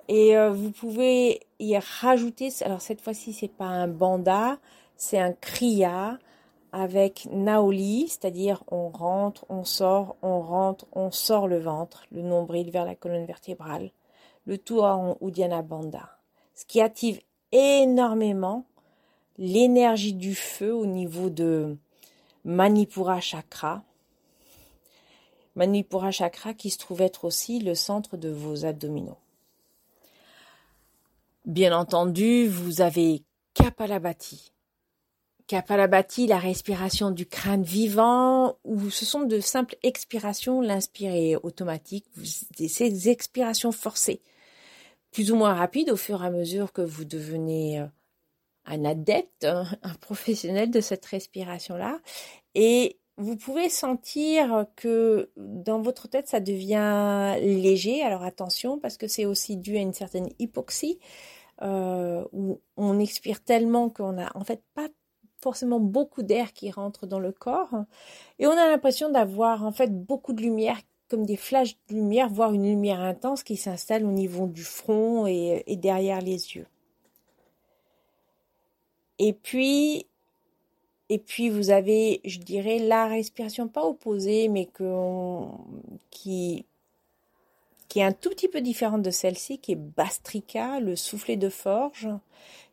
et 0.07 0.37
euh, 0.37 0.51
vous 0.51 0.71
pouvez 0.71 1.41
y 1.59 1.77
rajouter, 1.77 2.49
alors 2.61 2.81
cette 2.81 3.01
fois-ci 3.01 3.33
c'est 3.33 3.47
pas 3.47 3.65
un 3.65 3.87
banda, 3.87 4.57
c'est 4.95 5.19
un 5.19 5.33
kriya 5.33 6.17
avec 6.71 7.27
Naoli, 7.31 8.07
c'est-à-dire 8.09 8.63
on 8.69 8.89
rentre, 8.89 9.45
on 9.49 9.63
sort, 9.63 10.17
on 10.21 10.41
rentre, 10.41 10.85
on 10.91 11.11
sort 11.11 11.47
le 11.47 11.59
ventre, 11.59 12.05
le 12.11 12.21
nombril 12.21 12.71
vers 12.71 12.85
la 12.85 12.95
colonne 12.95 13.25
vertébrale, 13.25 13.91
le 14.45 14.57
tout 14.57 14.81
en 14.81 15.17
Uddiyana 15.21 15.63
ce 16.53 16.65
qui 16.65 16.81
active 16.81 17.21
énormément 17.51 18.65
l'énergie 19.37 20.13
du 20.13 20.35
feu 20.35 20.73
au 20.73 20.85
niveau 20.85 21.29
de 21.29 21.77
Manipura 22.43 23.19
Chakra. 23.19 23.83
Manipura 25.57 26.11
Chakra 26.11 26.53
qui 26.53 26.69
se 26.69 26.77
trouve 26.77 27.01
être 27.01 27.25
aussi 27.25 27.59
le 27.59 27.73
centre 27.73 28.15
de 28.15 28.29
vos 28.29 28.63
abdominaux. 28.63 29.17
Bien 31.45 31.75
entendu, 31.75 32.47
vous 32.47 32.81
avez 32.81 33.23
Kapalabhati, 33.55 34.51
Kapalabhati, 35.47 36.27
la 36.27 36.37
respiration 36.37 37.09
du 37.09 37.25
crâne 37.25 37.63
vivant, 37.63 38.57
ou 38.65 38.91
ce 38.91 39.03
sont 39.03 39.23
de 39.23 39.39
simples 39.39 39.77
expirations, 39.81 40.61
l'inspiré 40.61 41.35
automatique, 41.37 42.05
ces 42.23 43.09
expirations 43.09 43.71
forcées, 43.71 44.21
plus 45.11 45.31
ou 45.31 45.37
moins 45.37 45.55
rapides 45.55 45.89
au 45.89 45.97
fur 45.97 46.21
et 46.21 46.27
à 46.27 46.29
mesure 46.29 46.71
que 46.71 46.81
vous 46.81 47.05
devenez 47.05 47.79
euh, 47.79 47.87
un 48.65 48.85
adepte, 48.85 49.45
un 49.45 49.93
professionnel 50.01 50.69
de 50.69 50.81
cette 50.81 51.05
respiration-là. 51.05 51.99
Et 52.53 52.99
vous 53.17 53.35
pouvez 53.35 53.69
sentir 53.69 54.65
que 54.75 55.31
dans 55.35 55.81
votre 55.81 56.07
tête, 56.07 56.27
ça 56.27 56.39
devient 56.39 57.35
léger. 57.39 58.03
Alors 58.03 58.23
attention, 58.23 58.79
parce 58.79 58.97
que 58.97 59.07
c'est 59.07 59.25
aussi 59.25 59.57
dû 59.57 59.77
à 59.77 59.81
une 59.81 59.93
certaine 59.93 60.29
hypoxie, 60.39 60.99
euh, 61.63 62.23
où 62.31 62.61
on 62.77 62.99
expire 62.99 63.43
tellement 63.43 63.89
qu'on 63.89 64.13
n'a 64.13 64.31
en 64.35 64.43
fait 64.43 64.61
pas 64.75 64.87
forcément 65.41 65.79
beaucoup 65.79 66.23
d'air 66.23 66.53
qui 66.53 66.71
rentre 66.71 67.07
dans 67.07 67.19
le 67.19 67.31
corps 67.31 67.85
et 68.39 68.47
on 68.47 68.51
a 68.51 68.67
l'impression 68.67 69.11
d'avoir 69.11 69.63
en 69.63 69.71
fait 69.71 69.91
beaucoup 69.91 70.33
de 70.33 70.41
lumière 70.41 70.77
comme 71.09 71.25
des 71.25 71.37
flashs 71.37 71.77
de 71.87 71.95
lumière, 71.95 72.29
voire 72.29 72.53
une 72.53 72.65
lumière 72.65 72.99
intense 72.99 73.43
qui 73.43 73.55
s'installe 73.55 74.05
au 74.05 74.11
niveau 74.11 74.47
du 74.47 74.63
front 74.63 75.25
et, 75.25 75.63
derrière 75.77 76.21
les 76.21 76.55
yeux. 76.55 76.67
Et 79.19 79.33
puis, 79.33 80.05
et 81.09 81.19
puis 81.19 81.49
vous 81.49 81.69
avez, 81.69 82.21
je 82.25 82.39
dirais, 82.39 82.79
la 82.79 83.07
respiration 83.07 83.67
pas 83.67 83.85
opposée, 83.85 84.49
mais 84.49 84.69
qui 86.09 86.65
est 87.95 88.03
un 88.03 88.11
tout 88.11 88.29
petit 88.29 88.49
peu 88.49 88.61
différente 88.61 89.03
de 89.03 89.11
celle-ci, 89.11 89.59
qui 89.59 89.71
est 89.73 89.75
Bastrika, 89.75 90.79
le 90.79 90.95
soufflet 90.95 91.37
de 91.37 91.49
forge, 91.49 92.09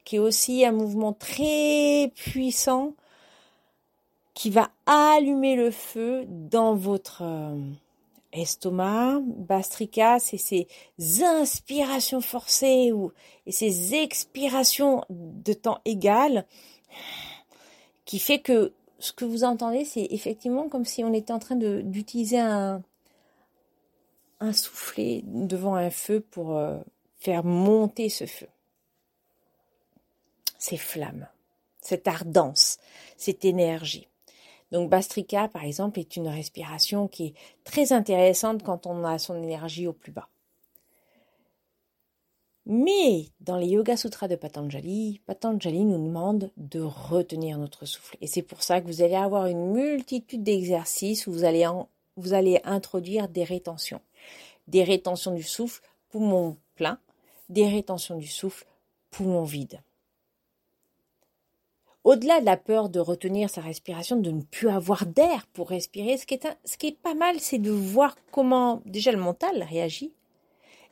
qui 0.05 0.17
est 0.17 0.21
aussi 0.21 0.65
un 0.65 0.73
mouvement 0.73 1.13
très 1.13 2.13
puissant 2.15 2.95
qui 4.35 4.51
va 4.51 4.71
allumer 4.87 5.55
le 5.55 5.71
feu 5.71 6.25
dans 6.29 6.75
votre 6.75 7.23
euh, 7.23 7.57
estomac. 8.33 9.21
Bastrika, 9.25 10.19
c'est 10.19 10.39
ces 10.39 10.67
inspirations 11.23 12.21
forcées 12.21 12.91
ou, 12.93 13.13
et 13.47 13.53
ces 13.53 13.95
expirations 13.95 15.05
de 15.09 15.53
temps 15.53 15.81
égal 15.85 16.47
qui 18.05 18.19
fait 18.19 18.41
que 18.41 18.73
ce 18.99 19.13
que 19.13 19.25
vous 19.25 19.45
entendez, 19.45 19.85
c'est 19.85 20.07
effectivement 20.11 20.69
comme 20.69 20.85
si 20.85 21.05
on 21.05 21.13
était 21.13 21.33
en 21.33 21.39
train 21.39 21.57
d'utiliser 21.57 22.39
un, 22.39 22.83
soufflet 24.53 25.23
devant 25.25 25.75
un 25.75 25.91
feu 25.91 26.21
pour 26.21 26.59
euh, 26.59 26.79
faire 27.19 27.45
monter 27.45 28.11
ce 28.11 28.27
feu 28.27 28.47
ces 30.65 30.79
flammes, 30.79 31.29
cette 31.83 32.09
ardence, 32.09 32.79
cette 33.19 33.45
énergie. 33.45 34.09
Donc 34.73 34.89
Bastrika, 34.89 35.47
par 35.49 35.63
exemple, 35.63 36.01
est 36.01 36.17
une 36.17 36.27
respiration 36.27 37.07
qui 37.07 37.27
est 37.27 37.35
très 37.65 37.93
intéressante 37.93 38.63
quand 38.63 38.87
on 38.87 39.05
a 39.05 39.19
son 39.19 39.37
énergie 39.43 39.87
au 39.87 39.93
plus 39.93 40.11
bas. 40.11 40.31
Mais 42.67 43.29
dans 43.41 43.59
les 43.59 43.67
Yoga 43.67 43.97
Sutras 43.97 44.29
de 44.29 44.37
Patanjali, 44.37 45.21
Patanjali 45.27 45.85
nous 45.85 46.03
demande 46.03 46.51
de 46.57 46.81
retenir 46.81 47.59
notre 47.59 47.85
souffle. 47.85 48.17
Et 48.23 48.27
c'est 48.27 48.43
pour 48.43 48.63
ça 48.63 48.81
que 48.81 48.87
vous 48.87 49.03
allez 49.03 49.17
avoir 49.17 49.47
une 49.47 49.73
multitude 49.73 50.43
d'exercices 50.43 51.27
où 51.27 51.33
vous 51.33 51.45
allez, 51.45 52.61
introduire 52.65 53.29
des 53.29 53.45
rétentions. 53.45 54.01
Des 54.67 54.83
rétentions 54.83 55.35
du 55.35 55.43
souffle, 55.43 55.83
poumon 56.09 56.57
plein, 56.75 56.99
des 57.51 57.69
rétentions 57.69 58.17
du 58.17 58.29
souffle, 58.29 58.67
poumon 59.11 59.45
vide 59.45 59.81
au-delà 62.05 62.41
de 62.41 62.45
la 62.45 62.59
peur 62.59 62.91
de 62.91 63.01
retenir 63.01 63.49
sa 63.49 63.63
respiration, 63.63 64.17
de 64.17 64.31
ne 64.31 64.43
plus 64.43 64.69
avoir 64.69 65.07
d'air 65.07 65.47
pour 65.55 65.71
respirer, 65.71 66.19
ce 66.19 66.27
qui 66.27 66.39
ce 66.65 66.77
qui 66.77 66.89
est 66.89 66.99
pas 67.01 67.15
mal, 67.15 67.41
c'est 67.41 67.59
de 67.59 67.71
voir 67.71 68.15
comment 68.31 68.83
déjà 68.85 69.11
le 69.11 69.19
mental 69.19 69.63
réagit. 69.63 70.13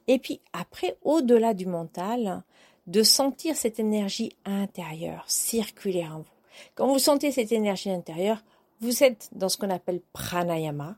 Et 0.08 0.18
puis 0.18 0.40
après, 0.52 0.96
au-delà 1.02 1.54
du 1.54 1.66
mental, 1.66 2.42
de 2.86 3.02
sentir 3.02 3.56
cette 3.56 3.78
énergie 3.78 4.36
intérieure 4.44 5.24
circuler 5.26 6.04
en 6.04 6.18
vous. 6.18 6.24
Quand 6.74 6.88
vous 6.88 6.98
sentez 6.98 7.32
cette 7.32 7.52
énergie 7.52 7.90
intérieure, 7.90 8.42
vous 8.80 9.04
êtes 9.04 9.28
dans 9.32 9.48
ce 9.48 9.56
qu'on 9.56 9.70
appelle 9.70 10.00
pranayama. 10.12 10.96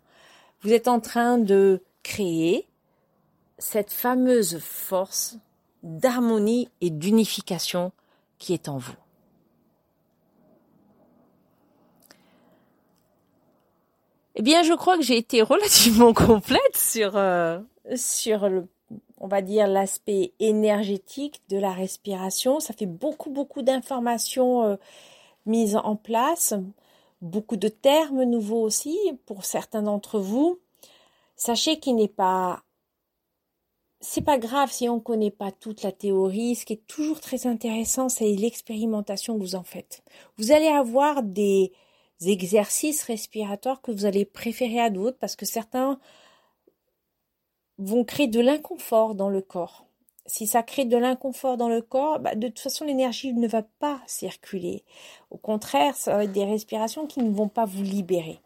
Vous 0.62 0.72
êtes 0.72 0.88
en 0.88 1.00
train 1.00 1.38
de 1.38 1.82
créer 2.02 2.66
cette 3.58 3.92
fameuse 3.92 4.58
force 4.58 5.36
d'harmonie 5.82 6.70
et 6.80 6.90
d'unification 6.90 7.92
qui 8.38 8.54
est 8.54 8.68
en 8.68 8.78
vous. 8.78 8.94
Eh 14.36 14.42
bien, 14.42 14.62
je 14.62 14.72
crois 14.72 14.96
que 14.96 15.02
j'ai 15.02 15.16
été 15.16 15.42
relativement 15.42 16.12
complète 16.12 16.76
sur 16.76 17.16
euh, 17.16 17.60
sur 17.94 18.48
le 18.48 18.66
on 19.24 19.28
va 19.28 19.40
dire 19.40 19.66
l'aspect 19.66 20.34
énergétique 20.38 21.40
de 21.48 21.56
la 21.56 21.72
respiration. 21.72 22.60
Ça 22.60 22.74
fait 22.74 22.84
beaucoup 22.84 23.30
beaucoup 23.30 23.62
d'informations 23.62 24.64
euh, 24.64 24.76
mise 25.46 25.76
en 25.76 25.96
place, 25.96 26.52
beaucoup 27.22 27.56
de 27.56 27.68
termes 27.68 28.24
nouveaux 28.24 28.60
aussi 28.60 28.98
pour 29.24 29.46
certains 29.46 29.80
d'entre 29.80 30.18
vous. 30.18 30.60
Sachez 31.36 31.80
qu'il 31.80 31.96
n'est 31.96 32.06
pas 32.06 32.64
c'est 34.00 34.20
pas 34.20 34.36
grave 34.36 34.70
si 34.70 34.90
on 34.90 34.96
ne 34.96 35.00
connaît 35.00 35.30
pas 35.30 35.50
toute 35.52 35.82
la 35.82 35.92
théorie. 35.92 36.54
Ce 36.54 36.66
qui 36.66 36.74
est 36.74 36.86
toujours 36.86 37.20
très 37.20 37.46
intéressant, 37.46 38.10
c'est 38.10 38.30
l'expérimentation 38.30 39.38
que 39.38 39.42
vous 39.42 39.54
en 39.54 39.64
faites. 39.64 40.02
Vous 40.36 40.52
allez 40.52 40.68
avoir 40.68 41.22
des 41.22 41.72
exercices 42.20 43.02
respiratoires 43.04 43.80
que 43.80 43.90
vous 43.90 44.04
allez 44.04 44.26
préférer 44.26 44.80
à 44.80 44.90
d'autres 44.90 45.16
parce 45.18 45.34
que 45.34 45.46
certains 45.46 45.98
vont 47.78 48.04
créer 48.04 48.28
de 48.28 48.40
l'inconfort 48.40 49.14
dans 49.14 49.28
le 49.28 49.40
corps. 49.40 49.86
Si 50.26 50.46
ça 50.46 50.62
crée 50.62 50.86
de 50.86 50.96
l'inconfort 50.96 51.56
dans 51.56 51.68
le 51.68 51.82
corps, 51.82 52.18
bah, 52.18 52.34
de 52.34 52.48
toute 52.48 52.60
façon 52.60 52.84
l'énergie 52.84 53.34
ne 53.34 53.46
va 53.46 53.62
pas 53.62 54.00
circuler. 54.06 54.82
Au 55.30 55.36
contraire, 55.36 55.96
ça 55.96 56.16
va 56.16 56.24
être 56.24 56.32
des 56.32 56.44
respirations 56.44 57.06
qui 57.06 57.20
ne 57.20 57.30
vont 57.30 57.48
pas 57.48 57.66
vous 57.66 57.82
libérer. 57.82 58.40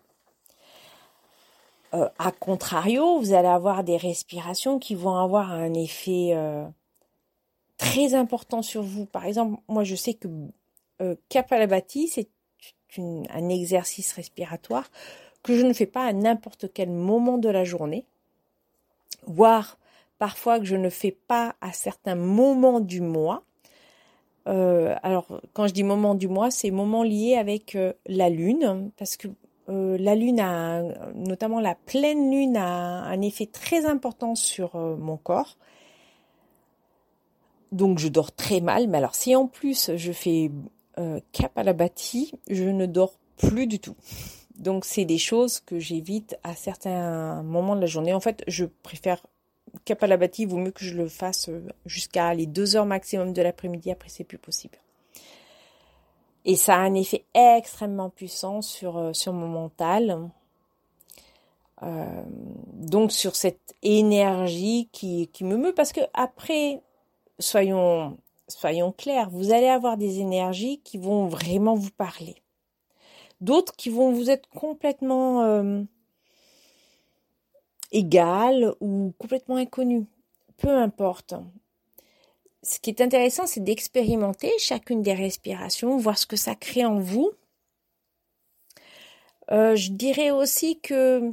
Euh, 1.94 2.08
a 2.18 2.32
contrario, 2.32 3.18
vous 3.18 3.32
allez 3.32 3.48
avoir 3.48 3.84
des 3.84 3.96
respirations 3.96 4.78
qui 4.78 4.94
vont 4.94 5.16
avoir 5.16 5.52
un 5.52 5.72
effet 5.72 6.32
euh, 6.34 6.66
très 7.78 8.14
important 8.14 8.60
sur 8.60 8.82
vous. 8.82 9.06
Par 9.06 9.24
exemple, 9.24 9.60
moi 9.68 9.84
je 9.84 9.94
sais 9.94 10.14
que 10.14 10.28
euh, 11.00 11.14
Kapalabhati, 11.28 12.08
c'est 12.08 12.28
un 12.98 13.48
exercice 13.48 14.12
respiratoire 14.12 14.90
que 15.42 15.56
je 15.56 15.64
ne 15.64 15.72
fais 15.72 15.86
pas 15.86 16.04
à 16.04 16.12
n'importe 16.12 16.72
quel 16.72 16.90
moment 16.90 17.38
de 17.38 17.48
la 17.48 17.64
journée, 17.64 18.04
voire 19.28 19.78
parfois 20.18 20.58
que 20.58 20.64
je 20.64 20.76
ne 20.76 20.90
fais 20.90 21.12
pas 21.12 21.54
à 21.60 21.72
certains 21.72 22.16
moments 22.16 22.80
du 22.80 23.00
mois. 23.00 23.44
alors, 24.46 25.26
quand 25.52 25.66
je 25.68 25.74
dis 25.74 25.84
moment 25.84 26.14
du 26.14 26.26
mois, 26.26 26.50
c'est 26.50 26.70
moment 26.70 27.02
lié 27.02 27.36
avec 27.36 27.76
la 28.06 28.30
lune, 28.30 28.90
parce 28.96 29.16
que 29.16 29.28
euh, 29.68 29.98
la 29.98 30.14
lune 30.14 30.40
a, 30.40 30.82
notamment 31.14 31.60
la 31.60 31.74
pleine 31.74 32.30
lune 32.30 32.56
a 32.56 33.02
un 33.04 33.20
effet 33.20 33.46
très 33.46 33.84
important 33.84 34.34
sur 34.34 34.76
euh, 34.76 34.96
mon 34.96 35.16
corps. 35.16 35.58
Donc 37.70 37.98
je 37.98 38.08
dors 38.08 38.32
très 38.32 38.60
mal. 38.60 38.88
Mais 38.88 38.98
alors 38.98 39.14
si 39.14 39.36
en 39.36 39.46
plus 39.46 39.90
je 39.96 40.12
fais 40.12 40.50
euh, 40.98 41.20
cap 41.32 41.56
à 41.58 41.62
la 41.62 41.74
bâtie, 41.74 42.32
je 42.48 42.64
ne 42.64 42.86
dors 42.86 43.18
plus 43.36 43.66
du 43.66 43.78
tout. 43.78 43.94
Donc 44.58 44.84
c'est 44.84 45.04
des 45.04 45.18
choses 45.18 45.60
que 45.60 45.78
j'évite 45.78 46.36
à 46.42 46.54
certains 46.54 47.42
moments 47.42 47.76
de 47.76 47.80
la 47.80 47.86
journée. 47.86 48.12
En 48.12 48.20
fait, 48.20 48.42
je 48.48 48.64
préfère 48.64 49.22
cap 49.84 50.02
à 50.02 50.06
la 50.06 50.16
bâtie, 50.16 50.42
il 50.42 50.48
vaut 50.48 50.56
mieux 50.56 50.72
que 50.72 50.84
je 50.84 50.96
le 50.96 51.08
fasse 51.08 51.48
jusqu'à 51.86 52.34
les 52.34 52.46
deux 52.46 52.76
heures 52.76 52.86
maximum 52.86 53.32
de 53.32 53.42
l'après-midi. 53.42 53.90
Après, 53.90 54.08
c'est 54.08 54.24
plus 54.24 54.38
possible. 54.38 54.78
Et 56.44 56.56
ça 56.56 56.76
a 56.76 56.78
un 56.78 56.94
effet 56.94 57.24
extrêmement 57.34 58.10
puissant 58.10 58.62
sur, 58.62 58.96
euh, 58.96 59.12
sur 59.12 59.32
mon 59.32 59.48
mental. 59.48 60.30
Euh, 61.82 62.22
donc 62.72 63.12
sur 63.12 63.36
cette 63.36 63.76
énergie 63.82 64.88
qui, 64.90 65.28
qui 65.28 65.44
me 65.44 65.56
meut 65.56 65.74
parce 65.74 65.92
que 65.92 66.00
après 66.12 66.82
soyons 67.38 68.18
soyons 68.48 68.90
clairs 68.90 69.30
vous 69.30 69.52
allez 69.52 69.68
avoir 69.68 69.96
des 69.96 70.18
énergies 70.18 70.80
qui 70.82 70.98
vont 70.98 71.28
vraiment 71.28 71.76
vous 71.76 71.92
parler 71.92 72.42
d'autres 73.40 73.74
qui 73.76 73.90
vont 73.90 74.12
vous 74.12 74.30
être 74.30 74.48
complètement 74.50 75.42
euh, 75.42 75.82
égales 77.92 78.74
ou 78.80 79.12
complètement 79.18 79.56
inconnues 79.56 80.06
peu 80.58 80.70
importe 80.70 81.34
ce 82.62 82.78
qui 82.80 82.90
est 82.90 83.00
intéressant, 83.00 83.46
c'est 83.46 83.62
d'expérimenter 83.62 84.50
chacune 84.58 85.02
des 85.02 85.14
respirations, 85.14 85.96
voir 85.96 86.18
ce 86.18 86.26
que 86.26 86.36
ça 86.36 86.54
crée 86.54 86.84
en 86.84 87.00
vous. 87.00 87.30
Euh, 89.50 89.76
je 89.76 89.92
dirais 89.92 90.30
aussi 90.30 90.78
que 90.80 91.32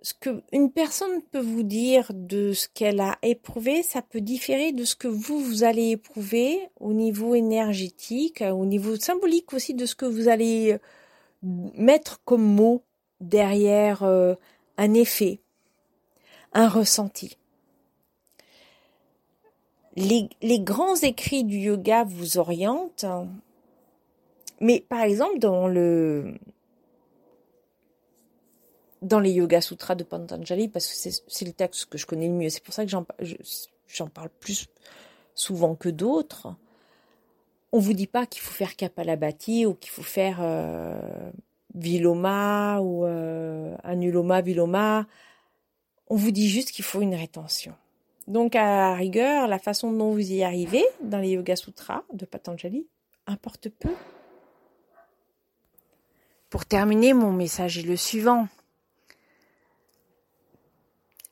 ce 0.00 0.14
que 0.14 0.42
une 0.52 0.70
personne 0.70 1.22
peut 1.32 1.40
vous 1.40 1.62
dire 1.62 2.10
de 2.14 2.52
ce 2.52 2.68
qu'elle 2.72 3.00
a 3.00 3.18
éprouvé, 3.22 3.82
ça 3.82 4.00
peut 4.00 4.20
différer 4.20 4.72
de 4.72 4.84
ce 4.84 4.96
que 4.96 5.08
vous 5.08 5.38
vous 5.38 5.64
allez 5.64 5.90
éprouver 5.90 6.60
au 6.80 6.92
niveau 6.92 7.34
énergétique, 7.34 8.42
au 8.42 8.64
niveau 8.64 8.96
symbolique 8.96 9.52
aussi 9.52 9.74
de 9.74 9.86
ce 9.86 9.94
que 9.94 10.06
vous 10.06 10.28
allez 10.28 10.78
mettre 11.44 12.20
comme 12.24 12.44
mot 12.44 12.82
derrière 13.20 14.02
euh, 14.02 14.34
un 14.76 14.94
effet, 14.94 15.40
un 16.52 16.68
ressenti 16.68 17.36
les, 19.96 20.60
grands 20.60 20.96
écrits 20.96 21.44
du 21.44 21.58
yoga 21.58 22.04
vous 22.04 22.38
orientent, 22.38 23.06
mais 24.60 24.80
par 24.80 25.02
exemple 25.02 25.38
dans 25.38 25.68
le 25.68 26.34
dans 29.02 29.20
les 29.20 29.32
Yoga 29.32 29.60
Sutras 29.60 29.96
de 29.96 30.02
Patanjali, 30.02 30.68
parce 30.68 30.86
que 30.86 31.10
c'est 31.26 31.44
le 31.44 31.52
texte 31.52 31.90
que 31.90 31.98
je 31.98 32.06
connais 32.06 32.28
le 32.28 32.32
mieux, 32.32 32.48
c'est 32.48 32.62
pour 32.62 32.72
ça 32.72 32.86
que 32.86 32.90
j'en 32.90 34.08
parle 34.08 34.30
plus 34.40 34.66
souvent 35.34 35.74
que 35.74 35.90
d'autres. 35.90 36.54
On 37.76 37.80
vous 37.80 37.92
dit 37.92 38.06
pas 38.06 38.24
qu'il 38.24 38.40
faut 38.40 38.52
faire 38.52 38.76
Kapalabhati 38.76 39.66
ou 39.66 39.74
qu'il 39.74 39.90
faut 39.90 40.04
faire 40.04 40.38
euh, 40.40 40.96
Viloma 41.74 42.78
ou 42.80 43.04
euh, 43.04 43.76
Anuloma 43.82 44.42
Viloma. 44.42 45.08
On 46.06 46.14
vous 46.14 46.30
dit 46.30 46.48
juste 46.48 46.70
qu'il 46.70 46.84
faut 46.84 47.00
une 47.00 47.16
rétention. 47.16 47.74
Donc, 48.28 48.54
à 48.54 48.94
rigueur, 48.94 49.48
la 49.48 49.58
façon 49.58 49.90
dont 49.90 50.12
vous 50.12 50.32
y 50.32 50.44
arrivez 50.44 50.84
dans 51.02 51.18
les 51.18 51.30
Yoga 51.30 51.56
Sutras 51.56 52.04
de 52.12 52.24
Patanjali 52.24 52.86
importe 53.26 53.68
peu. 53.70 53.90
Pour 56.50 56.66
terminer, 56.66 57.12
mon 57.12 57.32
message 57.32 57.78
est 57.78 57.82
le 57.82 57.96
suivant. 57.96 58.46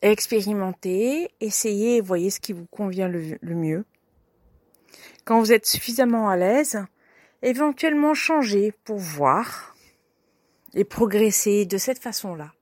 Expérimentez, 0.01 1.31
essayez 1.39 1.99
et 1.99 2.01
voyez 2.01 2.31
ce 2.31 2.41
qui 2.41 2.53
vous 2.53 2.67
convient 2.67 3.07
le 3.07 3.55
mieux. 3.55 3.85
Quand 5.25 5.41
vous 5.41 5.53
êtes 5.53 5.67
suffisamment 5.67 6.29
à 6.29 6.37
l'aise, 6.37 6.85
éventuellement 7.43 8.15
changez 8.15 8.73
pour 8.85 8.99
voir 8.99 9.75
et 10.75 10.85
progresser 10.85 11.67
de 11.67 11.79
cette 11.79 11.99
façon-là. 11.99 12.53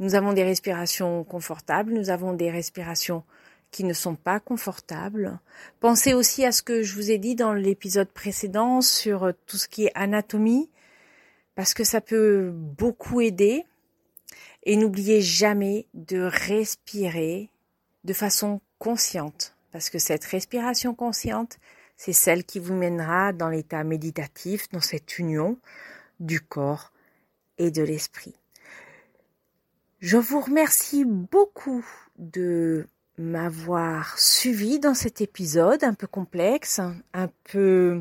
Nous 0.00 0.14
avons 0.14 0.32
des 0.32 0.44
respirations 0.44 1.24
confortables, 1.24 1.92
nous 1.92 2.10
avons 2.10 2.32
des 2.32 2.50
respirations 2.50 3.24
qui 3.70 3.84
ne 3.84 3.92
sont 3.92 4.14
pas 4.14 4.40
confortables. 4.40 5.40
Pensez 5.80 6.14
aussi 6.14 6.44
à 6.44 6.52
ce 6.52 6.62
que 6.62 6.82
je 6.82 6.94
vous 6.94 7.10
ai 7.10 7.18
dit 7.18 7.34
dans 7.34 7.52
l'épisode 7.52 8.08
précédent 8.08 8.80
sur 8.80 9.32
tout 9.46 9.56
ce 9.56 9.68
qui 9.68 9.86
est 9.86 9.92
anatomie, 9.94 10.70
parce 11.54 11.74
que 11.74 11.84
ça 11.84 12.00
peut 12.00 12.50
beaucoup 12.52 13.20
aider. 13.20 13.64
Et 14.64 14.76
n'oubliez 14.76 15.20
jamais 15.20 15.86
de 15.94 16.20
respirer 16.20 17.50
de 18.04 18.12
façon 18.12 18.60
consciente, 18.78 19.56
parce 19.72 19.90
que 19.90 19.98
cette 19.98 20.24
respiration 20.24 20.94
consciente, 20.94 21.58
c'est 21.96 22.12
celle 22.12 22.44
qui 22.44 22.58
vous 22.58 22.74
mènera 22.74 23.32
dans 23.32 23.48
l'état 23.48 23.84
méditatif, 23.84 24.68
dans 24.70 24.80
cette 24.80 25.18
union 25.18 25.58
du 26.20 26.40
corps 26.40 26.92
et 27.58 27.70
de 27.70 27.82
l'esprit. 27.82 28.34
Je 30.00 30.16
vous 30.16 30.40
remercie 30.40 31.04
beaucoup 31.04 31.84
de 32.18 32.86
m'avoir 33.18 34.16
suivi 34.18 34.78
dans 34.78 34.94
cet 34.94 35.20
épisode 35.20 35.82
un 35.82 35.94
peu 35.94 36.06
complexe, 36.06 36.80
un 37.12 37.28
peu 37.44 38.00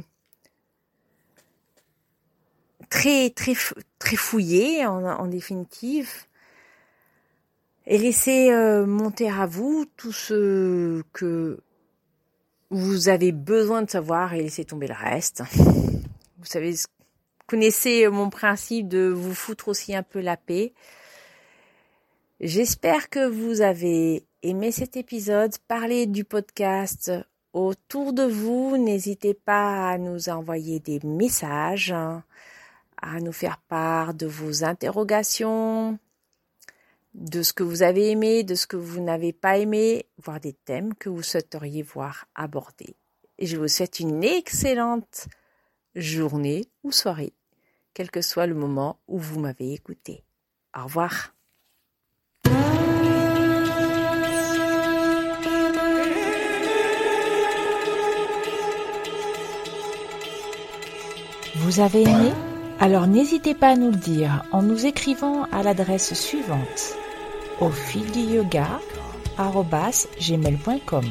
très 2.89 3.32
très 3.32 3.53
très 3.97 4.15
fouillé 4.15 4.86
en, 4.86 5.26
définitive 5.28 6.09
et 7.90 7.98
laisser 7.98 8.52
euh, 8.52 8.86
monter 8.86 9.30
à 9.30 9.46
vous 9.46 9.86
tout 9.96 10.12
ce 10.12 11.02
que 11.14 11.58
vous 12.70 13.08
avez 13.08 13.32
besoin 13.32 13.82
de 13.82 13.90
savoir 13.90 14.34
et 14.34 14.42
laisser 14.42 14.66
tomber 14.66 14.88
le 14.88 14.94
reste. 14.94 15.42
Vous 16.40 16.46
savez, 16.46 16.76
connaissez 17.48 18.08
mon 18.10 18.30
principe 18.30 18.90
de 18.90 19.08
vous 19.08 19.34
foutre 19.34 19.70
aussi 19.70 19.96
un 19.96 20.04
peu 20.04 20.20
la 20.20 20.38
paix. 20.38 20.74
J'espère 22.42 23.10
que 23.10 23.26
vous 23.26 23.62
avez 23.62 24.24
aimé 24.44 24.72
cet 24.72 24.98
épisode, 24.98 25.56
parlez 25.68 26.06
du 26.06 26.24
podcast 26.24 27.12
autour 27.54 28.14
de 28.14 28.24
vous. 28.24 28.78
N'hésitez 28.78 29.34
pas 29.34 29.90
à 29.90 29.98
nous 29.98 30.30
envoyer 30.30 30.80
des 30.80 31.00
messages, 31.04 31.92
à 31.92 33.20
nous 33.20 33.32
faire 33.32 33.58
part 33.68 34.14
de 34.14 34.28
vos 34.28 34.64
interrogations, 34.64 35.98
de 37.18 37.41
ce 37.41 37.51
que 37.51 37.63
vous 37.63 37.82
avez 37.82 38.11
aimé, 38.11 38.43
de 38.43 38.53
ce 38.53 38.68
que 38.68 38.78
vous 38.78 39.01
n'avez 39.01 39.34
pas 39.34 39.57
aimé, 39.57 40.05
voire 40.24 40.39
des 40.39 40.53
thèmes 40.53 40.93
que 40.93 41.09
vous 41.09 41.24
souhaiteriez 41.24 41.82
voir 41.82 42.26
abordés. 42.36 42.95
Et 43.39 43.47
je 43.47 43.57
vous 43.57 43.68
souhaite 43.68 43.99
une 43.99 44.24
excellente 44.24 45.28
journée 45.95 46.65
ou 46.84 46.91
soirée, 46.91 47.34
quel 47.95 48.11
que 48.11 48.22
soit 48.22 48.45
le 48.45 48.53
moment 48.53 48.99
où 49.07 49.18
vous 49.18 49.39
m'avez 49.39 49.74
écouté. 49.74 50.24
Au 50.78 50.84
revoir. 50.84 51.34
Vous 61.55 61.80
avez 61.80 62.03
aimé? 62.03 62.32
Alors 62.80 63.07
n'hésitez 63.07 63.55
pas 63.55 63.70
à 63.70 63.76
nous 63.76 63.89
le 63.89 63.97
dire 63.97 64.45
en 64.51 64.61
nous 64.61 64.86
écrivant 64.86 65.45
à 65.45 65.63
l'adresse 65.63 66.13
suivante 66.13 66.95
au 67.60 67.70
fil 67.70 68.12
du 68.12 68.20
yoga 68.20 68.80
gmail.com. 70.20 71.05